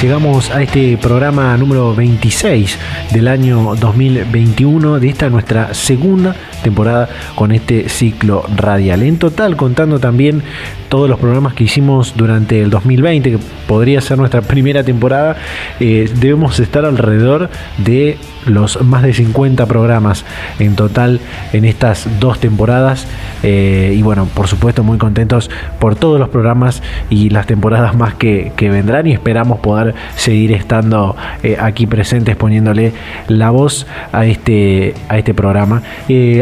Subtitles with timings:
[0.00, 2.78] Llegamos a este programa número 26
[3.12, 9.02] del año 2021 de esta nuestra segunda temporada con este ciclo radial.
[9.02, 10.44] En total, contando también
[10.88, 15.36] todos los programas que hicimos durante el 2020, que podría ser nuestra primera temporada,
[15.80, 20.24] eh, debemos estar alrededor de los más de 50 programas
[20.58, 21.20] en total
[21.52, 23.06] en estas dos temporadas.
[23.42, 28.14] Eh, y bueno, por supuesto muy contentos por todos los programas y las temporadas más
[28.14, 32.92] que, vendrán y esperamos poder seguir estando eh, aquí presentes poniéndole
[33.28, 35.82] la voz a este, a este programa.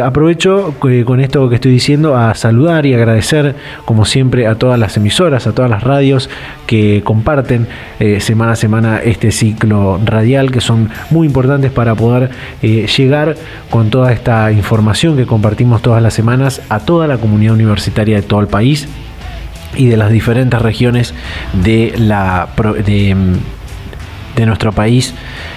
[0.02, 4.96] aprovecho con esto que estoy diciendo a saludar y agradecer como siempre a todas las
[4.96, 6.28] emisoras, a todas las radios
[6.66, 7.66] que comparten
[8.00, 12.30] eh, semana a semana este ciclo radial, que son muy importantes para poder
[12.62, 13.36] eh, llegar
[13.70, 18.22] con toda esta información que compartimos todas las semanas a toda la comunidad universitaria de
[18.22, 18.88] todo el país
[19.74, 21.14] y de las diferentes regiones
[21.52, 22.48] de, la,
[22.84, 23.16] de,
[24.36, 25.14] de nuestro país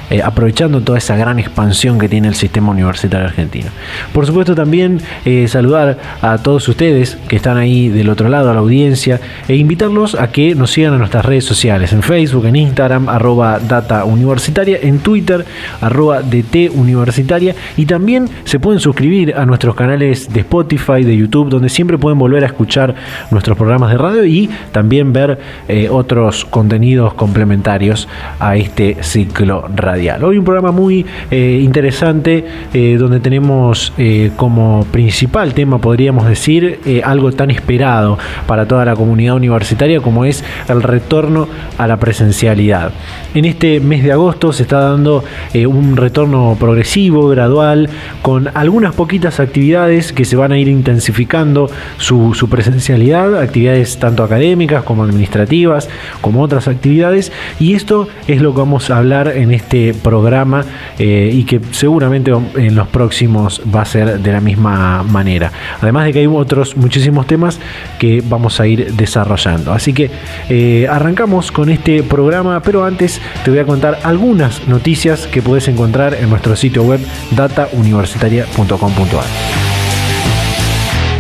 [0.09, 3.69] eh, aprovechando toda esa gran expansión que tiene el sistema universitario argentino.
[4.13, 8.53] Por supuesto también eh, saludar a todos ustedes que están ahí del otro lado, a
[8.53, 12.55] la audiencia, e invitarlos a que nos sigan en nuestras redes sociales, en Facebook, en
[12.55, 15.45] Instagram, arroba data universitaria, en Twitter,
[15.81, 21.49] arroba DT universitaria, y también se pueden suscribir a nuestros canales de Spotify, de YouTube,
[21.49, 22.95] donde siempre pueden volver a escuchar
[23.31, 28.07] nuestros programas de radio y también ver eh, otros contenidos complementarios
[28.39, 29.98] a este ciclo radio.
[29.99, 36.79] Hoy un programa muy eh, interesante eh, donde tenemos eh, como principal tema, podríamos decir,
[37.03, 38.17] algo tan esperado
[38.47, 42.91] para toda la comunidad universitaria como es el retorno a la presencialidad.
[43.33, 45.23] En este mes de agosto se está dando
[45.53, 47.89] un retorno progresivo, gradual,
[48.21, 54.23] con algunas poquitas actividades que se van a ir intensificando su, su presencialidad, actividades tanto
[54.23, 55.89] académicas como administrativas,
[56.21, 60.63] como otras actividades, y esto es lo que vamos a hablar en este programa
[60.97, 65.51] eh, y que seguramente en los próximos va a ser de la misma manera.
[65.81, 67.59] Además de que hay otros muchísimos temas
[67.97, 69.73] que vamos a ir desarrollando.
[69.73, 70.09] Así que
[70.49, 75.67] eh, arrancamos con este programa, pero antes te voy a contar algunas noticias que puedes
[75.67, 76.99] encontrar en nuestro sitio web
[77.31, 79.68] datauniversitaria.com.ar.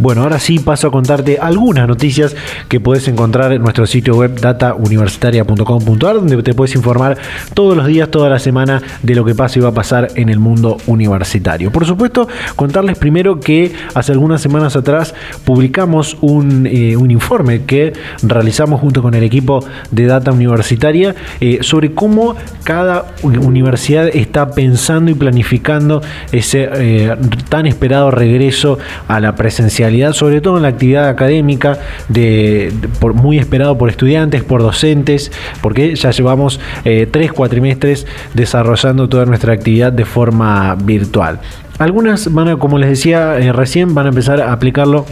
[0.00, 2.34] Bueno, ahora sí paso a contarte algunas noticias
[2.70, 7.18] que puedes encontrar en nuestro sitio web datauniversitaria.com.ar, donde te puedes informar
[7.52, 10.30] todos los días, toda la semana de lo que pasa y va a pasar en
[10.30, 11.70] el mundo universitario.
[11.70, 18.80] Por supuesto, contarles primero que hace algunas semanas atrás publicamos un, eh, informe que realizamos
[18.80, 25.14] junto con el equipo de Data Universitaria eh, sobre cómo cada universidad está pensando y
[25.14, 26.00] planificando
[26.32, 27.16] ese eh,
[27.50, 31.78] tan esperado regreso a la presencialidad sobre todo en la actividad académica,
[32.08, 35.32] de, por, muy esperado por estudiantes, por docentes,
[35.62, 41.40] porque ya llevamos eh, tres cuatrimestres desarrollando toda nuestra actividad de forma virtual.
[41.78, 45.06] Algunas van a, como les decía eh, recién, van a empezar a aplicarlo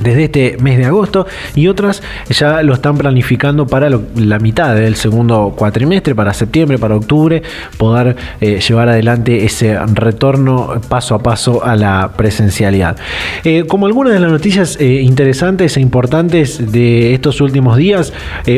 [0.00, 4.96] desde este mes de agosto y otras ya lo están planificando para la mitad del
[4.96, 7.42] segundo cuatrimestre, para septiembre, para octubre,
[7.76, 12.96] poder eh, llevar adelante ese retorno paso a paso a la presencialidad.
[13.44, 18.12] Eh, como algunas de las noticias eh, interesantes e importantes de estos últimos días,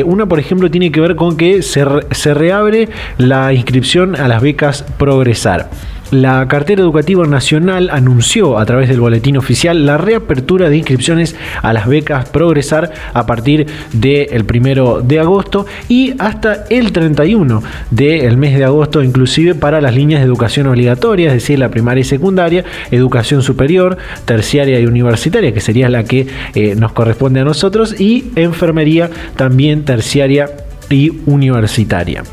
[0.05, 4.41] una por ejemplo tiene que ver con que se, se reabre la inscripción a las
[4.41, 5.69] becas Progresar.
[6.11, 11.71] La cartera educativa nacional anunció a través del boletín oficial la reapertura de inscripciones a
[11.71, 18.57] las becas Progresar a partir del primero de agosto y hasta el 31 del mes
[18.57, 22.65] de agosto, inclusive para las líneas de educación obligatoria, es decir, la primaria y secundaria,
[22.91, 28.31] educación superior, terciaria y universitaria, que sería la que eh, nos corresponde a nosotros, y
[28.35, 30.49] enfermería también terciaria
[30.89, 32.23] y universitaria.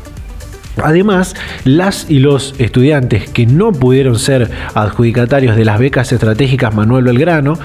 [0.83, 7.03] Además, las y los estudiantes que no pudieron ser adjudicatarios de las becas estratégicas Manuel
[7.03, 7.57] Belgrano,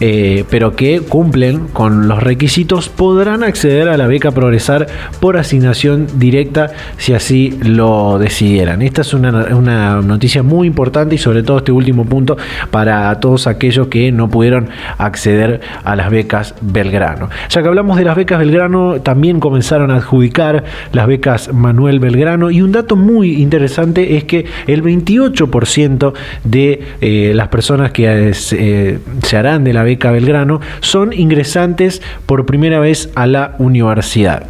[0.00, 4.86] eh, pero que cumplen con los requisitos, podrán acceder a la beca Progresar
[5.20, 8.82] por asignación directa si así lo decidieran.
[8.82, 12.36] Esta es una, noticia muy importante y sobre todo este último punto
[12.70, 14.68] para todos aquellos que no pudieron
[14.98, 17.28] acceder a las becas Belgrano.
[17.48, 22.50] Ya que hablamos de las becas Belgrano, también comenzaron a adjudicar las becas Manuel Belgrano
[22.62, 26.12] un dato muy interesante es que el 28%
[26.44, 32.46] de eh, las personas que eh, se harán de la beca Belgrano son ingresantes por
[32.46, 34.46] primera vez a la universidad.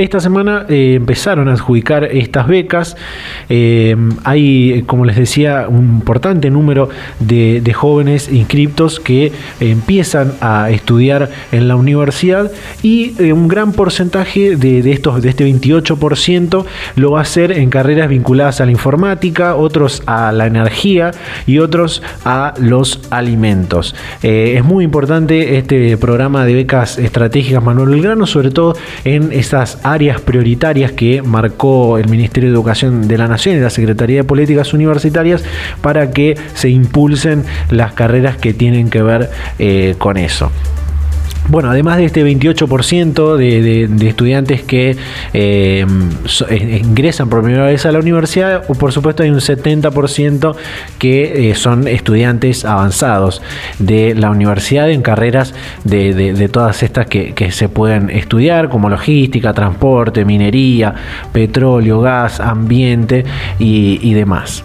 [0.00, 2.96] Esta semana eh, empezaron a adjudicar estas becas.
[3.50, 3.94] Eh,
[4.24, 6.88] hay, como les decía, un importante número
[7.18, 9.30] de, jóvenes inscriptos que
[9.60, 12.50] empiezan a estudiar en la universidad
[12.82, 16.64] y eh, un gran porcentaje de, estos, de este 28%
[16.96, 21.10] lo va a hacer en carreras vinculadas a la informática, otros a la energía
[21.46, 23.94] y otros a los alimentos.
[24.22, 28.74] es muy importante este programa de becas estratégicas Manuel Belgrano, sobre todo
[29.04, 29.89] en estas áreas
[30.20, 34.72] prioritarias que marcó el Ministerio de Educación de la Nación y la Secretaría de Políticas
[34.72, 35.44] Universitarias
[35.80, 40.50] para que se impulsen las carreras que tienen que ver eh, con eso.
[41.50, 44.96] Bueno, además de este 28% de, estudiantes que
[45.32, 45.84] eh,
[46.48, 50.54] eh, ingresan por primera vez a la universidad, por supuesto hay un 70%
[51.00, 53.42] que eh, son estudiantes avanzados
[53.80, 55.52] de la universidad en carreras
[55.82, 60.94] de, todas estas que, se pueden estudiar, como logística, transporte, minería,
[61.32, 63.24] petróleo, gas, ambiente
[63.58, 64.62] y demás.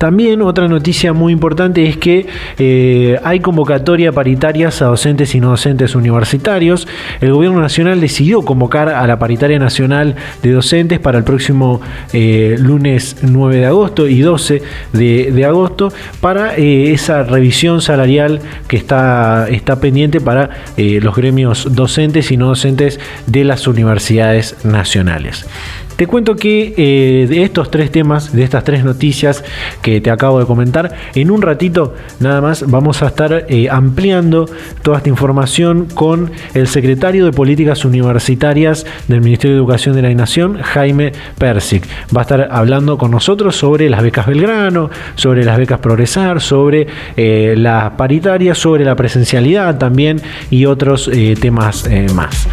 [0.00, 2.26] También otra noticia muy importante es que
[2.56, 6.88] eh, hay convocatoria paritarias a docentes y no docentes universitarios.
[7.20, 11.82] El gobierno nacional decidió convocar a la paritaria nacional de docentes para el próximo
[12.14, 14.62] eh, lunes 9 de agosto y 12
[14.94, 15.92] de, agosto
[16.22, 20.48] para eh, esa revisión salarial que está, está pendiente para
[20.78, 25.44] los gremios docentes y no docentes de las universidades nacionales.
[26.00, 29.44] Te cuento que eh, de estos tres temas, de estas tres noticias
[29.82, 34.48] que te acabo de comentar, en un ratito nada más vamos a estar eh, ampliando
[34.80, 40.14] toda esta información con el secretario de Políticas Universitarias del Ministerio de Educación de la
[40.14, 41.86] Nación, Jaime Persic.
[42.16, 46.86] Va a estar hablando con nosotros sobre las becas Belgrano, sobre las becas Progresar, sobre
[47.14, 52.48] eh, las paritarias, sobre la presencialidad también y otros temas más.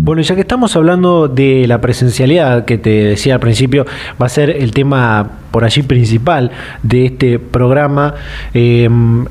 [0.00, 3.84] Bueno, ya que estamos hablando de la presencialidad, que te decía al principio,
[4.22, 6.52] va a ser el tema por allí principal
[6.84, 8.14] de este programa.
[8.54, 9.24] Em,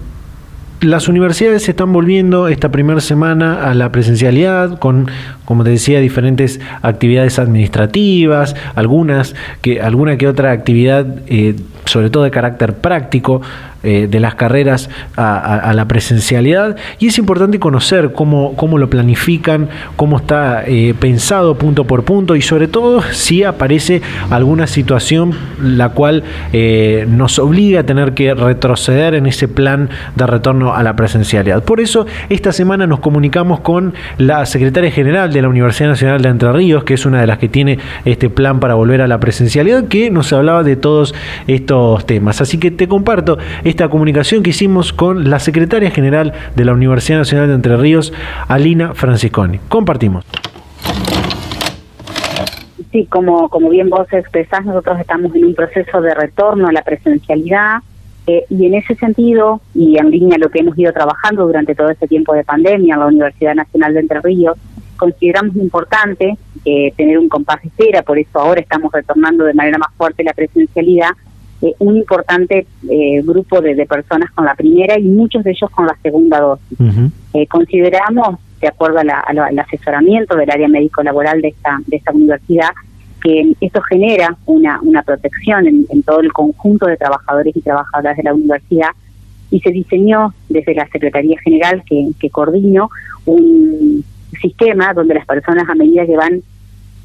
[0.82, 5.10] las universidades se están volviendo esta primera semana a la presencialidad con,
[5.46, 11.56] como te decía, diferentes actividades administrativas, algunas que, alguna que otra actividad, eh,
[11.86, 13.42] sobre todo de carácter práctico,
[13.84, 19.70] eh, de las carreras a, la presencialidad y es importante conocer cómo, cómo lo planifican,
[19.96, 25.90] cómo está eh, pensado punto por punto y sobre todo si aparece alguna situación la
[25.90, 30.96] cual eh, nos obliga a tener que retroceder en ese plan de retorno a la
[30.96, 31.64] presencialidad.
[31.64, 36.30] Por eso esta semana nos comunicamos con la secretaria general de la Universidad Nacional de
[36.30, 39.20] Entre Ríos, que es una de las que tiene este plan para volver a la
[39.20, 41.14] presencialidad, que nos hablaba de todos
[41.48, 42.42] estos temas.
[42.42, 43.38] Así que te comparto
[43.70, 48.14] esta comunicación que hicimos con la secretaria general de la Universidad Nacional de Entre Ríos,
[48.48, 49.60] Alina Francisconi.
[49.68, 50.26] Compartimos.
[52.92, 56.82] Sí, como, como bien vos expresás, nosotros estamos en un proceso de retorno a la
[56.82, 57.80] presencialidad
[58.26, 61.76] eh, y en ese sentido, y en línea a lo que hemos ido trabajando durante
[61.76, 64.58] todo este tiempo de pandemia en la Universidad Nacional de Entre Ríos,
[64.98, 69.78] consideramos importante eh, tener un compás de espera, por eso ahora estamos retornando de manera
[69.78, 71.12] más fuerte la presencialidad,
[71.62, 75.88] eh, un importante eh, grupo de, personas con la primera y muchos de ellos con
[75.88, 76.78] la segunda dosis.
[77.34, 82.70] Eh, consideramos, de acuerdo al asesoramiento del área médico-laboral de esta, de esta universidad,
[83.24, 88.24] que esto genera una, una protección en, todo el conjunto de trabajadores y trabajadoras de
[88.24, 88.90] la universidad
[89.50, 92.92] y se diseñó desde la Secretaría General que, que coordino
[93.26, 94.04] un
[94.40, 96.44] sistema donde las personas a medida que van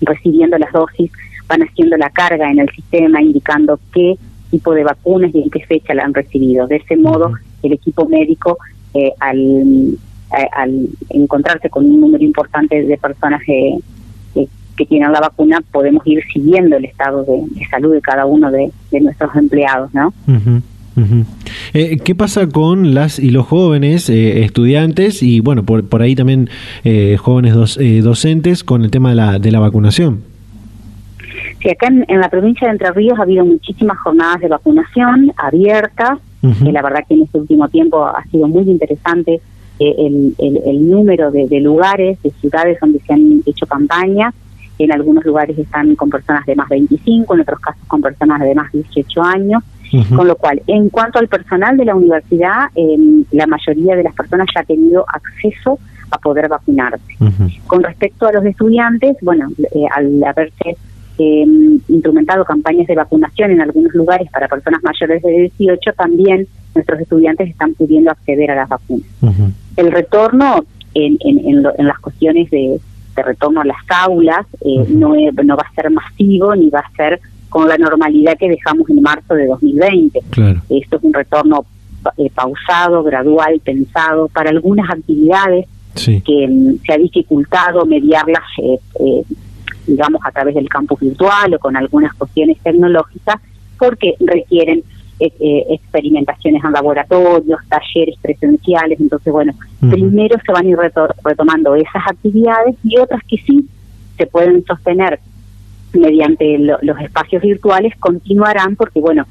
[0.03, 1.11] recibiendo las dosis
[1.49, 4.17] van haciendo la carga en el sistema indicando qué
[4.53, 6.69] tipo de vacunas y en qué fecha la han recibido.
[6.69, 7.33] De ese modo,
[7.63, 8.59] el equipo médico,
[8.95, 9.97] eh, al,
[10.53, 13.79] al encontrarse con un número importante de personas que,
[14.35, 18.73] que, tienen la vacuna, podemos ir siguiendo el estado de, salud de cada uno de,
[19.01, 20.13] nuestros empleados, ¿no?
[21.73, 26.17] Eh, ¿Qué pasa con las y los jóvenes eh, estudiantes y, bueno, por, por ahí
[26.17, 26.51] también
[27.19, 27.55] jóvenes
[28.03, 30.32] docentes con el tema de la, de la vacunación?
[31.62, 36.19] Sí, acá en, la provincia de Entre Ríos ha habido muchísimas jornadas de vacunación abiertas,
[36.42, 39.40] y la verdad que en este último tiempo ha sido muy interesante
[39.78, 44.35] eh, el, el, número de, lugares, de ciudades donde se han hecho campañas.
[44.76, 48.57] En algunos lugares están con personas de más 25, en otros casos con personas de
[48.57, 49.62] más 18 años.
[50.16, 54.14] Con lo cual, en cuanto al personal de la universidad, em, la mayoría de las
[54.14, 55.78] personas ya ha tenido acceso
[56.11, 57.04] a poder vacunarse.
[57.66, 60.78] Con respecto a los estudiantes, bueno, eh, al haberse
[61.23, 61.45] eh,
[61.88, 67.50] instrumentado campañas de vacunación en algunos lugares para personas mayores de 18, también nuestros estudiantes
[67.50, 69.07] están pudiendo acceder a las vacunas.
[69.76, 70.64] El retorno
[70.95, 72.81] en, en, las cuestiones de,
[73.14, 75.14] retorno a las aulas eh, no,
[75.45, 79.02] no va a ser masivo ni va a ser con la normalidad que dejamos en
[79.02, 80.21] marzo de 2020.
[80.71, 81.67] Esto es un retorno
[82.17, 89.23] eh, pausado, gradual, pensado para algunas actividades que mm, se ha dificultado mediarlas eh, eh,
[89.87, 93.37] digamos, a través del campus virtual o con algunas cuestiones tecnológicas,
[93.79, 94.83] porque requieren
[95.21, 99.01] eh, eh, experimentaciones en laboratorios, talleres presenciales.
[99.01, 100.79] Entonces, bueno, primero se van a ir
[101.23, 103.69] retomando esas actividades y otras que sí
[104.17, 105.21] se pueden sostener
[105.93, 109.27] mediante los espacios virtuales continuarán porque, bueno,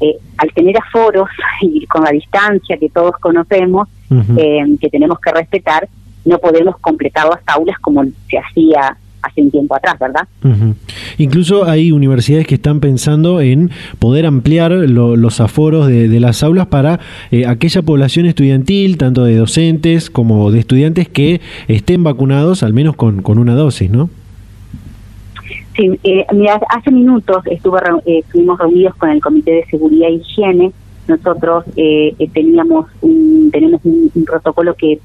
[0.00, 1.28] eh, al tener aforos
[1.62, 5.88] y con la distancia que todos conocemos, que tenemos que respetar,
[6.24, 10.28] no podemos completar las aulas como se hacía hace un tiempo atrás, ¿verdad?
[11.18, 17.00] Incluso hay universidades que están pensando en poder ampliar los aforos de, las aulas para
[17.30, 22.96] eh, aquella población estudiantil, tanto de docentes como de estudiantes que estén vacunados al menos
[22.96, 24.10] con, con una dosis, ¿no?
[25.76, 30.14] Sí, eh, mira, hace minutos estuve, eh, estuvimos reunidos con el Comité de Seguridad e
[30.14, 30.72] Higiene.
[31.08, 35.00] Nosotros eh, teníamos un, tenemos un, protocolo que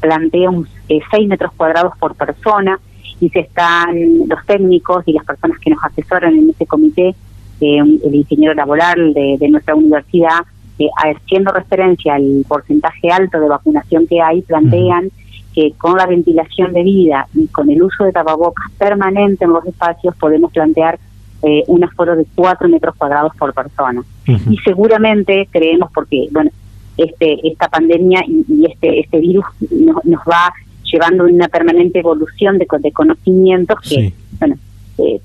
[0.00, 2.78] plantea un, 6 metros cuadrados por persona
[3.22, 7.14] y se están los técnicos y las personas que nos asesoran en ese comité,
[7.60, 10.40] eh, el ingeniero laboral de, nuestra universidad,
[10.80, 15.10] eh, haciendo referencia al porcentaje alto de vacunación que hay, plantean
[15.54, 19.64] que con la ventilación de vida y con el uso de tapabocas permanente en los
[19.66, 20.98] espacios podemos plantear
[21.44, 24.02] eh, un aforo de 4 metros cuadrados por persona.
[24.26, 26.50] Y seguramente creemos, porque bueno,
[26.96, 30.52] este esta pandemia y, este este virus nos, nos va
[30.92, 34.56] llevando una permanente evolución de, de conocimientos que, bueno,
[34.98, 35.20] eh,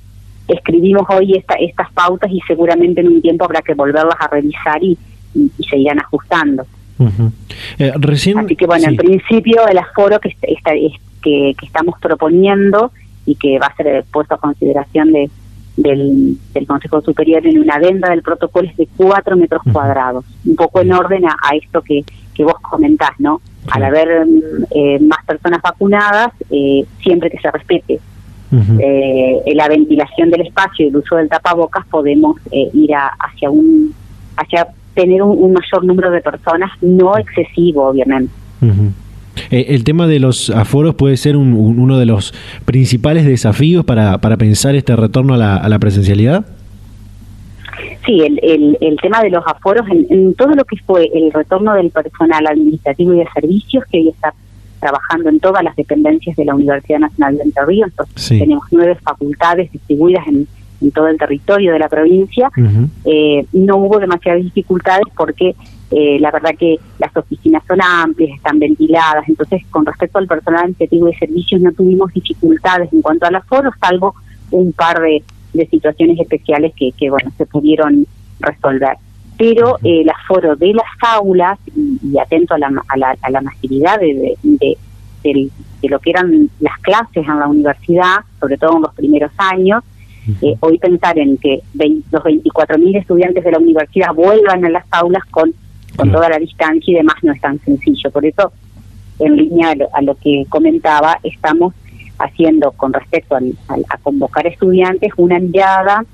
[0.47, 4.81] escribimos hoy esta, estas pautas y seguramente en un tiempo habrá que volverlas a revisar
[4.81, 4.97] y,
[5.35, 6.65] y, se irán ajustando.
[7.77, 10.71] Eh, recién, Así que bueno, en principio el aforo que, está,
[11.21, 12.91] que, que estamos proponiendo
[13.25, 15.29] y que va a ser puesto a consideración de,
[15.77, 20.81] del, Consejo Superior en una venda del protocolo es de cuatro metros cuadrados, un poco
[20.81, 22.03] en orden a, a esto que,
[22.37, 23.41] que vos comentás, ¿no?
[23.71, 24.25] al haber
[24.71, 27.99] eh, más personas vacunadas, eh, siempre que se respete
[28.79, 33.93] eh, la ventilación del espacio y el uso del tapabocas, podemos ir hacia un
[34.37, 38.31] hacia tener un, mayor número de personas, no excesivo, obviamente.
[39.51, 42.33] Eh, el tema de los aforos puede ser uno de los
[42.65, 46.45] principales desafíos para, para pensar este retorno a la, a la presencialidad.
[48.07, 51.73] Sí, el, el, el, tema de los aforos, en, todo lo que fue el retorno
[51.73, 54.33] del personal administrativo y de servicios, que hoy está
[54.79, 57.91] trabajando en todas las dependencias de la Universidad Nacional de Entre Ríos,
[58.29, 60.47] tenemos nueve facultades distribuidas en,
[60.79, 62.49] en todo el territorio de la provincia,
[63.03, 65.53] eh, no hubo demasiadas dificultades porque
[65.91, 70.61] eh, la verdad que las oficinas son amplias, están ventiladas, entonces con respecto al personal
[70.61, 74.15] administrativo y servicios no tuvimos dificultades en cuanto al aforo, salvo
[74.51, 75.23] un par de,
[75.53, 78.05] situaciones especiales que, que, bueno, se pudieron
[78.39, 78.97] resolver.
[79.37, 83.41] Pero eh, el aforo de las aulas, y, atento a la, a la, a la
[83.41, 84.77] masividad de, de,
[85.23, 89.83] de lo que eran las clases en la universidad, sobre todo en los primeros años,
[90.41, 91.61] eh, hoy pensar en que
[92.11, 95.53] los 24.000 estudiantes de la universidad vuelvan a las aulas con,
[95.95, 98.11] con toda la distancia y demás no es tan sencillo.
[98.11, 98.51] Por eso,
[99.19, 101.73] en línea a lo, que comentaba, estamos
[102.19, 106.05] haciendo con respecto a convocar estudiantes una mirada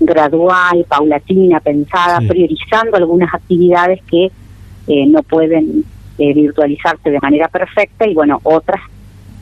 [0.00, 4.30] gradual, paulatina, pensada, priorizando algunas actividades que
[4.86, 5.84] eh, no pueden
[6.18, 8.80] eh, virtualizarse de manera perfecta y bueno, otras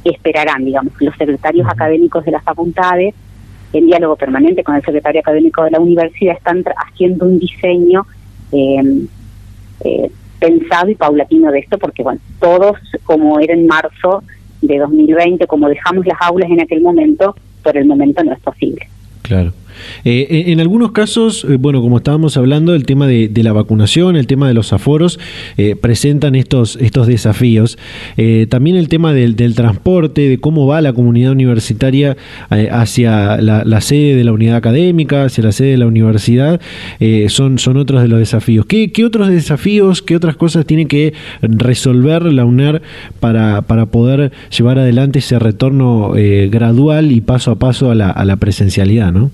[0.04, 3.14] esperarán, digamos, los secretarios académicos de las facultades
[3.72, 8.06] en diálogo permanente con el secretario académico de la universidad, están haciendo un diseño
[8.52, 9.08] em,
[9.84, 14.22] eh, pensado y paulatino de esto, porque bueno, todos, como era en marzo
[14.60, 18.88] de 2020, como dejamos las aulas en aquel momento, por el momento no es posible.
[19.22, 19.52] Claro.
[20.04, 24.26] Eh, en algunos casos, eh, bueno, como estábamos hablando, el tema de, la vacunación, el
[24.26, 25.18] tema de los aforos,
[25.56, 27.78] eh, presentan estos, estos desafíos.
[28.48, 32.16] también el tema del, transporte, de cómo va la comunidad universitaria
[32.50, 36.60] hacia la, sede de la unidad académica, hacia la sede de la universidad,
[37.28, 38.66] son, son otros de los desafíos.
[38.66, 42.82] ¿Qué, otros desafíos, qué otras cosas tiene que resolver la UNER
[43.20, 46.12] para, para poder llevar adelante ese retorno
[46.50, 49.30] gradual y paso a paso a la, a la presencialidad, ¿no?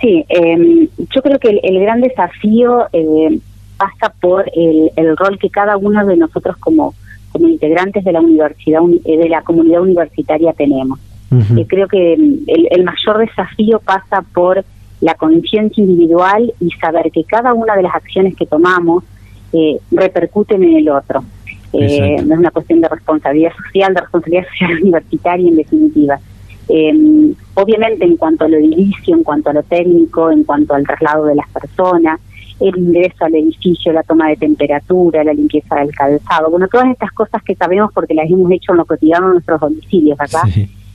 [0.00, 3.38] Sí, eh, yo creo que el, gran desafío eh,
[3.76, 6.94] pasa por el, el, rol que cada uno de nosotros como,
[7.32, 10.98] como integrantes de la universidad, eh, de la comunidad universitaria tenemos.
[11.30, 14.64] Uh creo que el, el, mayor desafío pasa por
[15.00, 19.04] la conciencia individual y saber que cada una de las acciones que tomamos
[19.52, 21.24] eh, repercuten en el otro.
[21.72, 26.18] No es una cuestión de responsabilidad social, de responsabilidad social universitaria en definitiva.
[26.68, 30.86] Eh, obviamente en cuanto a lo edilicio, en cuanto a lo técnico, en cuanto al
[30.86, 32.20] traslado de las personas,
[32.60, 37.12] el ingreso al edificio, la toma de temperatura, la limpieza del calzado, bueno, todas estas
[37.12, 40.42] cosas que sabemos porque las hemos hecho en lo cotidiano en nuestros domicilios, ¿verdad?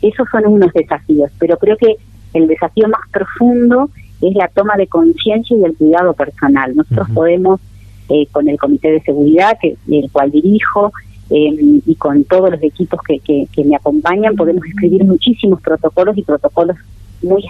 [0.02, 1.96] Esos son unos desafíos, pero creo que
[2.34, 3.90] el desafío más profundo
[4.22, 6.76] es la toma de conciencia y el cuidado personal.
[6.76, 7.62] Nosotros podemos,
[8.10, 10.92] eh, con el Comité de Seguridad, que el cual dirijo,
[11.30, 16.24] eh, y con todos los equipos que, que, me acompañan podemos escribir muchísimos protocolos y
[16.24, 16.78] protocolos
[17.22, 17.46] muy,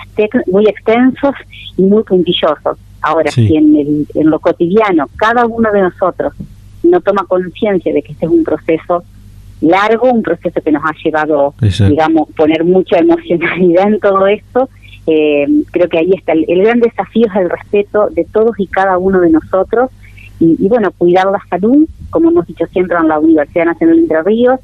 [0.47, 1.36] muy extensos
[1.75, 2.77] y muy puntillosos.
[3.01, 6.33] Ahora, si en, el, en lo cotidiano cada uno de nosotros
[6.83, 9.03] no toma conciencia de que este es un proceso
[9.62, 14.69] largo, un proceso que nos ha llevado, digamos, poner mucha emocionalidad en todo esto,
[15.07, 18.67] eh, creo que ahí está el, el, gran desafío es el respeto de todos y
[18.67, 19.89] cada uno de nosotros
[20.39, 24.24] y, bueno, cuidar la salud, como hemos dicho siempre en la Universidad Nacional de Entre
[24.24, 24.60] Ríos,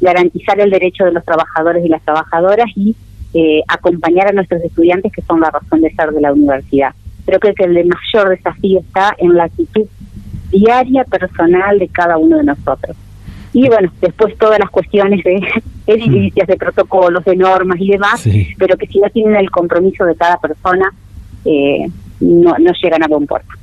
[0.00, 2.94] garantizar el derecho de los trabajadores y las trabajadoras y
[3.34, 6.94] eh, acompañar a nuestros estudiantes que son la razón de ser de la universidad.
[7.26, 9.86] Creo que el mayor desafío está en la actitud
[10.50, 12.96] diaria, personal de cada uno de nosotros.
[13.52, 15.40] Y bueno, después todas las cuestiones de
[15.86, 20.14] edilicias, de protocolos, de normas y demás, pero que si no tienen el compromiso de
[20.14, 20.92] cada persona,
[21.44, 21.88] eh,
[22.20, 23.57] no, no llegan a buen puerto.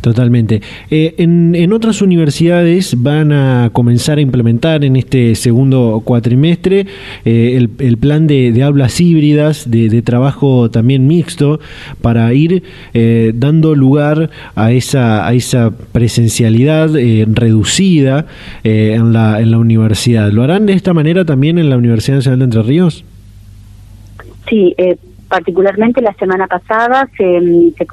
[0.00, 0.62] Totalmente.
[0.90, 6.86] Eh, en, otras universidades van a comenzar a implementar en este segundo cuatrimestre
[7.24, 11.60] eh, el, plan de, aulas híbridas, de, trabajo también mixto,
[12.00, 12.62] para ir
[12.94, 16.90] eh, dando lugar a esa, a esa presencialidad
[17.34, 18.26] reducida
[18.64, 20.30] en, la, en la universidad.
[20.32, 23.04] ¿Lo harán de esta manera también en la Universidad Nacional de Entre Ríos?
[24.48, 24.74] Sí,
[25.28, 27.86] particularmente la semana pasada se, se,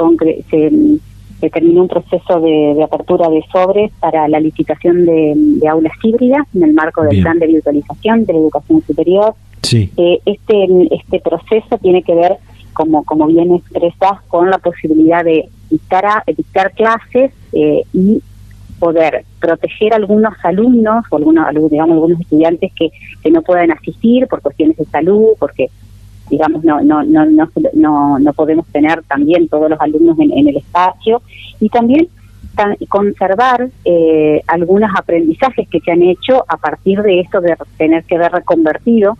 [0.49, 0.99] se
[1.39, 6.63] se terminó un proceso de, apertura de sobres para la licitación de, aulas híbridas en
[6.63, 9.35] el marco del plan de virtualización de la educación superior.
[9.61, 9.91] Sí.
[9.97, 12.37] Eh, este, este proceso tiene que ver,
[12.73, 18.21] como, como bien expresas, con la posibilidad de dictar, a, dictar clases eh, y
[18.79, 22.89] poder proteger a algunos alumnos o algunos, digamos, algunos estudiantes que,
[23.23, 25.69] que no puedan asistir por cuestiones de salud, porque
[26.29, 27.25] digamos, no, no, no,
[27.73, 31.21] no, no, podemos tener también todos los alumnos en, el espacio
[31.59, 32.07] y también
[32.89, 38.17] conservar eh, algunos aprendizajes que se han hecho a partir de esto de tener que
[38.17, 39.17] ver reconvertido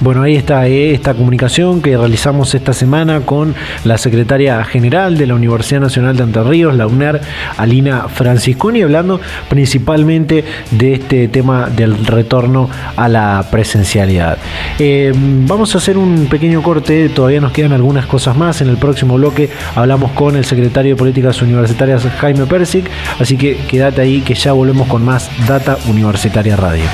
[0.00, 5.26] Bueno, ahí está eh, esta comunicación que realizamos esta semana con la secretaria general de
[5.26, 7.20] la Universidad Nacional de Entre Ríos, la UNER,
[7.56, 14.38] Alina Francisconi, hablando principalmente de este tema del retorno a la presencialidad.
[14.78, 18.60] Eh, vamos a hacer un pequeño corte, todavía nos quedan algunas cosas más.
[18.62, 23.56] En el próximo bloque hablamos con el secretario de Políticas Universitarias, Jaime Persic, así que
[23.68, 26.84] quédate ahí que ya volvemos con más Data Universitaria Radio.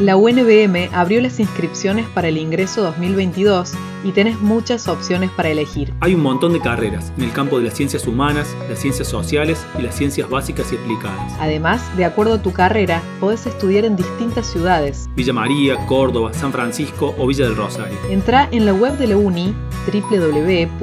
[0.00, 5.92] La UNBM abrió las inscripciones para el ingreso 2022 y tenés muchas opciones para elegir.
[6.00, 9.66] Hay un montón de carreras en el campo de las ciencias humanas, las ciencias sociales
[9.78, 11.34] y las ciencias básicas y aplicadas.
[11.40, 15.08] Además, de acuerdo a tu carrera, podés estudiar en distintas ciudades.
[15.14, 17.96] Villa María, Córdoba, San Francisco o Villa del Rosario.
[18.08, 19.54] Entra en la web de la UNI
[19.86, 20.80] www.unbm.edu.ar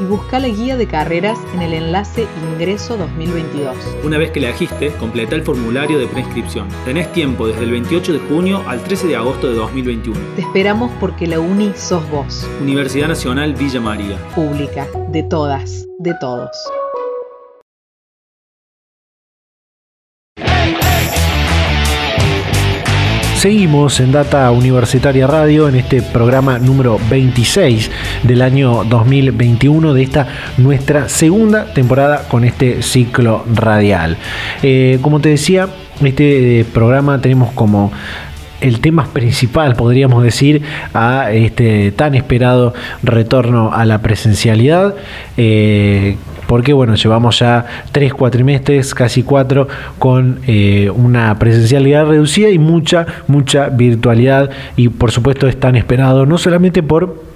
[0.00, 3.76] y busca la guía de carreras en el enlace Ingreso 2022.
[4.02, 6.68] Una vez que la elegiste, completa el formulario de preinscripción.
[6.84, 10.18] Tenés tiempo desde el 28 de junio al 13 de agosto de 2021
[10.58, 12.44] esperamos porque la UNI sos vos.
[12.60, 14.16] Universidad Nacional Villa María.
[14.34, 16.50] Pública, de todas, de todos.
[23.36, 27.88] Seguimos en Data Universitaria Radio en este programa número 26
[28.24, 34.16] del año 2021 de esta nuestra segunda temporada con este ciclo radial.
[34.64, 35.68] Eh, como te decía,
[36.02, 37.92] este programa tenemos como
[38.60, 40.62] el tema principal, podríamos decir,
[40.94, 44.94] a este tan esperado retorno a la presencialidad.
[45.36, 46.16] Eh,
[46.48, 49.68] porque bueno, llevamos ya tres cuatrimestres, casi cuatro,
[49.98, 54.50] con eh, una presencialidad reducida y mucha, mucha virtualidad.
[54.74, 57.27] Y por supuesto es tan esperado, no solamente por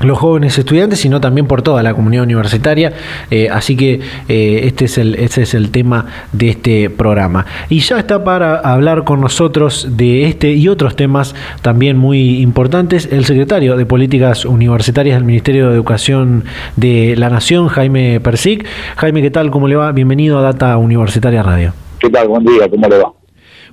[0.00, 2.92] los jóvenes estudiantes, sino también por toda la comunidad universitaria.
[3.30, 7.46] Eh, así que eh, este, es el, este es el tema de este programa.
[7.68, 13.08] Y ya está para hablar con nosotros de este y otros temas también muy importantes
[13.10, 16.44] el secretario de Políticas Universitarias del Ministerio de Educación
[16.76, 18.66] de la Nación, Jaime Persic.
[18.96, 19.50] Jaime, ¿qué tal?
[19.50, 19.92] ¿Cómo le va?
[19.92, 21.72] Bienvenido a Data Universitaria Radio.
[21.98, 22.28] ¿Qué tal?
[22.28, 23.19] Buen día, ¿cómo le va?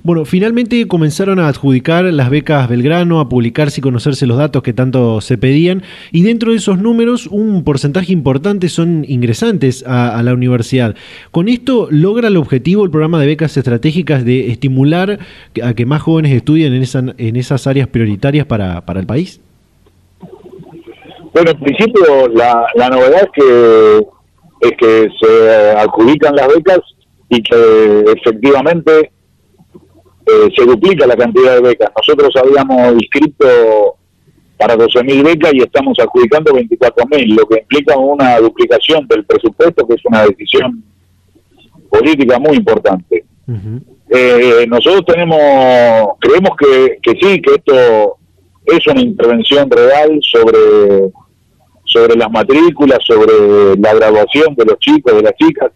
[0.08, 4.72] Bueno, finalmente comenzaron a adjudicar las becas Belgrano, a publicarse y conocerse los datos que
[4.72, 10.32] tanto se pedían, y dentro de esos números un porcentaje importante son ingresantes a, la
[10.32, 10.94] universidad.
[11.30, 15.18] ¿Con esto logra el objetivo el programa de becas estratégicas de estimular
[15.62, 19.42] a que más jóvenes estudien en, esa, en esas áreas prioritarias para, para el país?
[21.34, 23.98] Bueno, en principio la, la novedad es que,
[24.62, 26.80] es que se adjudican las becas
[27.28, 29.10] y que efectivamente
[30.28, 31.90] eh, se duplica la cantidad de becas.
[31.96, 33.46] Nosotros habíamos inscrito
[34.58, 39.94] para 12.000 becas y estamos adjudicando 24.000, lo que implica una duplicación del presupuesto, que
[39.94, 40.84] es una decisión
[41.88, 43.24] política muy importante.
[44.10, 48.18] Eh, nosotros tenemos, creemos que, que sí, que esto
[48.66, 51.10] es una intervención real sobre,
[51.84, 55.70] sobre las matrículas, sobre la graduación de los chicos, de las chicas.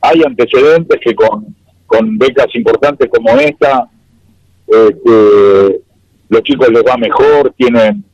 [0.00, 1.54] Hay antecedentes que con,
[1.86, 3.88] con becas importantes como esta
[4.72, 5.80] este,
[6.28, 8.04] los chicos les va mejor, tienen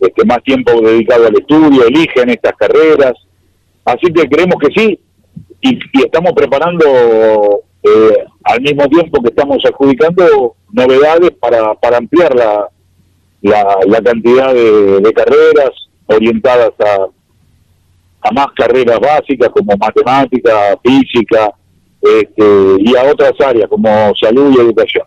[0.00, 3.12] este, más tiempo dedicado al estudio, eligen estas carreras.
[3.84, 5.00] Así que creemos que sí,
[5.60, 6.84] y, estamos preparando
[7.82, 12.68] eh, al mismo tiempo que estamos adjudicando novedades para, para ampliar la,
[13.42, 15.70] la, cantidad de, carreras
[16.06, 17.06] orientadas a,
[18.28, 21.54] a más carreras básicas como matemática, física,
[22.02, 23.88] este, y a otras áreas como
[24.20, 25.06] salud y educación.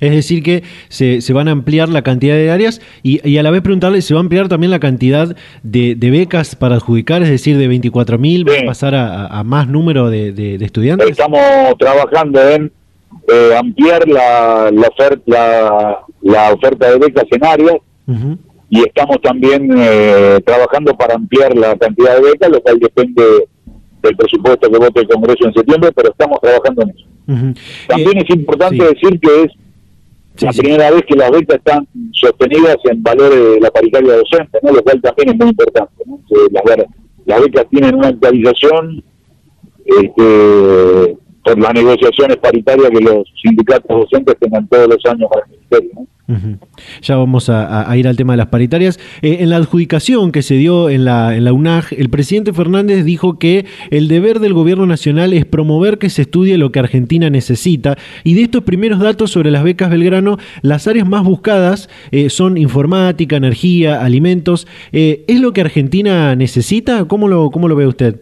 [0.00, 3.50] Es decir, que se, se, van a ampliar la cantidad de áreas y, a la
[3.50, 7.22] vez preguntarle, ¿se va a ampliar también la cantidad de, becas para adjudicar?
[7.22, 11.10] Es decir, de 24.000 va a pasar a, más número de, estudiantes.
[11.10, 11.40] Estamos
[11.78, 12.72] trabajando en
[13.32, 17.76] eh, ampliar la, la, oferta, la, oferta de becas en áreas
[18.70, 23.22] y estamos también eh, trabajando para ampliar la cantidad de becas, lo cual depende
[24.02, 27.13] del presupuesto que vote el Congreso en septiembre, pero estamos trabajando en eso.
[27.26, 29.52] También es importante decir que es
[30.42, 34.72] la primera vez que las becas están sostenidas en valores de la paritaria docente, ¿no?
[34.72, 36.04] lo cual también es muy importante.
[36.50, 36.64] Las,
[37.26, 39.04] las, becas tienen una actualización
[39.84, 45.52] este, por las negociaciones paritarias que los sindicatos docentes tengan todos los años para el
[45.52, 46.06] Ministerio.
[47.02, 48.98] Ya vamos a, ir al tema de las paritarias.
[49.20, 53.38] Eh, en la adjudicación que se dio en la, en UNAG, el presidente Fernández dijo
[53.38, 57.96] que el deber del gobierno nacional es promover que se estudie lo que Argentina necesita.
[58.24, 62.56] Y de estos primeros datos sobre las becas Belgrano, las áreas más buscadas eh, son
[62.56, 64.66] informática, energía, alimentos.
[64.92, 67.04] Eh, ¿Es lo que Argentina necesita?
[67.04, 68.20] ¿Cómo lo, cómo lo ve usted?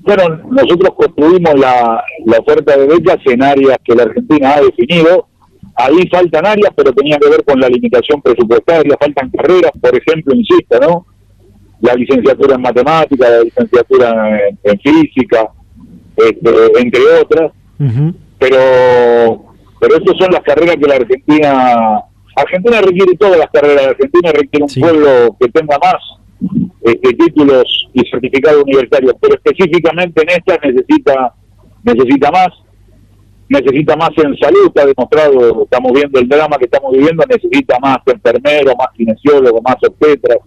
[0.00, 2.02] Bueno, nosotros construimos la
[2.38, 5.28] oferta de becas en áreas que la Argentina ha definido
[5.74, 10.34] Ahí faltan áreas, pero tenía que ver con la limitación presupuestaria, faltan carreras, por ejemplo,
[10.34, 11.06] insisto, ¿no?
[11.80, 15.50] La licenciatura en matemáticas, la licenciatura en, física,
[16.16, 17.52] este, entre otras.
[18.38, 22.04] Pero pero estas son las carreras que la Argentina...
[22.36, 26.00] Argentina requiere todas las carreras, Argentina requiere un pueblo que tenga más
[26.80, 31.34] este, títulos y certificados universitarios, pero específicamente en estas necesita
[31.82, 32.48] necesita más
[33.48, 37.98] necesita más en salud, está demostrado, estamos viendo el drama que estamos viviendo, necesita más
[38.06, 40.38] enfermeros, más kinesiólogos, más obstetras,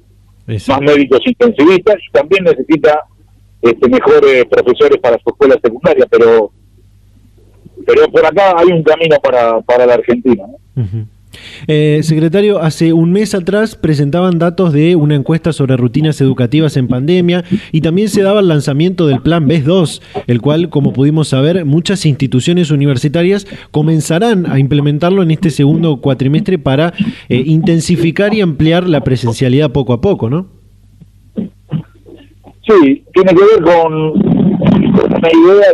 [0.48, 3.02] más médicos intensivistas y también necesita
[3.62, 6.52] este, mejores profesores para su escuela secundaria, pero
[7.86, 10.46] pero por acá hay un camino para, para la Argentina.
[10.48, 11.06] ¿no?
[11.68, 16.88] Eh, secretario, hace un mes atrás presentaban datos de una encuesta sobre rutinas educativas en
[16.88, 21.30] pandemia y también se daba el lanzamiento del Plan BES 2, el cual, como pudimos
[21.30, 26.94] saber, muchas instituciones universitarias comenzarán a implementarlo en este segundo cuatrimestre para
[27.30, 30.48] eh, intensificar y ampliar la presencialidad poco a poco, ¿no?
[32.68, 35.72] Sí, tiene que ver con, una idea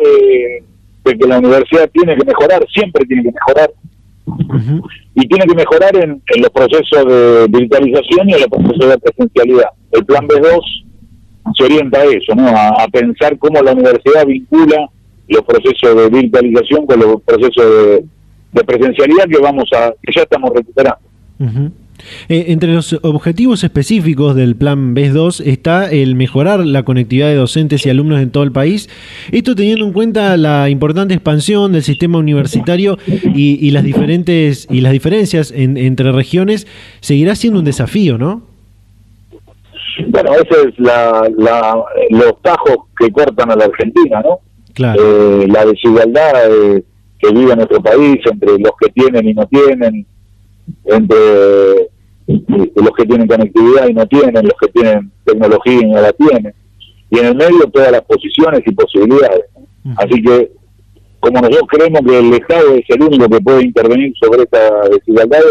[1.04, 3.72] de que la universidad tiene que mejorar, siempre tiene que mejorar
[5.16, 9.70] y tiene que mejorar en, los procesos de digitalización y en los procesos de presencialidad.
[9.92, 10.62] El plan B2
[11.56, 12.48] se orienta a eso, ¿no?
[12.48, 14.90] a, pensar cómo la universidad vincula
[15.28, 17.66] los procesos de digitalización con los procesos
[18.54, 21.00] de, presencialidad que vamos a que ya estamos recuperando.
[22.30, 27.36] Eh, entre los objetivos específicos del Plan BES 2 está el mejorar la conectividad de
[27.36, 28.90] docentes y alumnos en todo el país.
[29.32, 32.98] Esto teniendo en cuenta la importante expansión del sistema universitario
[33.34, 36.68] y, las diferentes y las diferencias entre regiones,
[37.00, 38.44] seguirá siendo un desafío, ¿no?
[40.08, 41.30] Bueno, ese es la,
[42.10, 44.40] los tajos que cortan a la Argentina, ¿no?
[44.78, 46.84] Eh, la desigualdad eh,
[47.20, 50.06] que vive nuestro país entre los que tienen y no tienen,
[50.86, 51.90] entre
[52.76, 56.54] los que tienen conectividad y no tienen, los que tienen tecnología y no la tienen,
[57.10, 59.46] y en el medio todas las posiciones y posibilidades.
[59.98, 60.52] Así que,
[61.20, 65.42] como nosotros creemos que el Estado es el único que puede intervenir sobre esta desigualdad,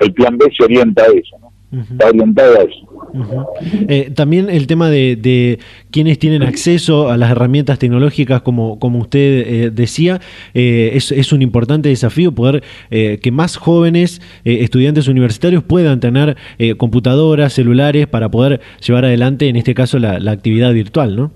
[0.00, 1.45] el plan B se orienta a eso, ¿no?
[1.72, 2.86] Está orientado a eso.
[3.88, 5.58] Eh, también el tema de,
[5.90, 10.20] quienes tienen acceso a las herramientas tecnológicas, como, como usted eh, decía,
[10.54, 16.36] eh, es, un importante desafío poder que más jóvenes estudiantes universitarios puedan tener
[16.76, 21.32] computadoras, celulares para poder llevar adelante, en este caso, la, actividad virtual, ¿no?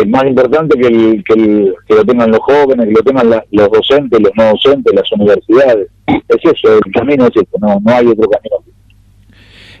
[0.00, 4.32] Es más importante que, que, lo tengan los jóvenes, que lo tengan los docentes, los
[4.36, 5.88] no docentes, las universidades.
[6.06, 8.56] Es eso, el camino es este, no, no hay otro camino.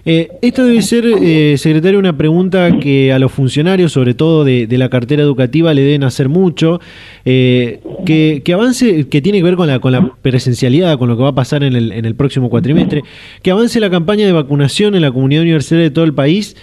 [0.04, 4.66] Eh, esto debe ser, eh, secretario, una pregunta que a los funcionarios, sobre todo de,
[4.70, 6.80] la cartera educativa, le deben hacer mucho.
[7.24, 11.22] Eh, que, avance, que tiene que ver con la, con la presencialidad, con lo que
[11.22, 13.02] va a pasar en el, en el próximo cuatrimestre,
[13.42, 16.56] que avance la campaña de vacunación en la comunidad universitaria de todo el país.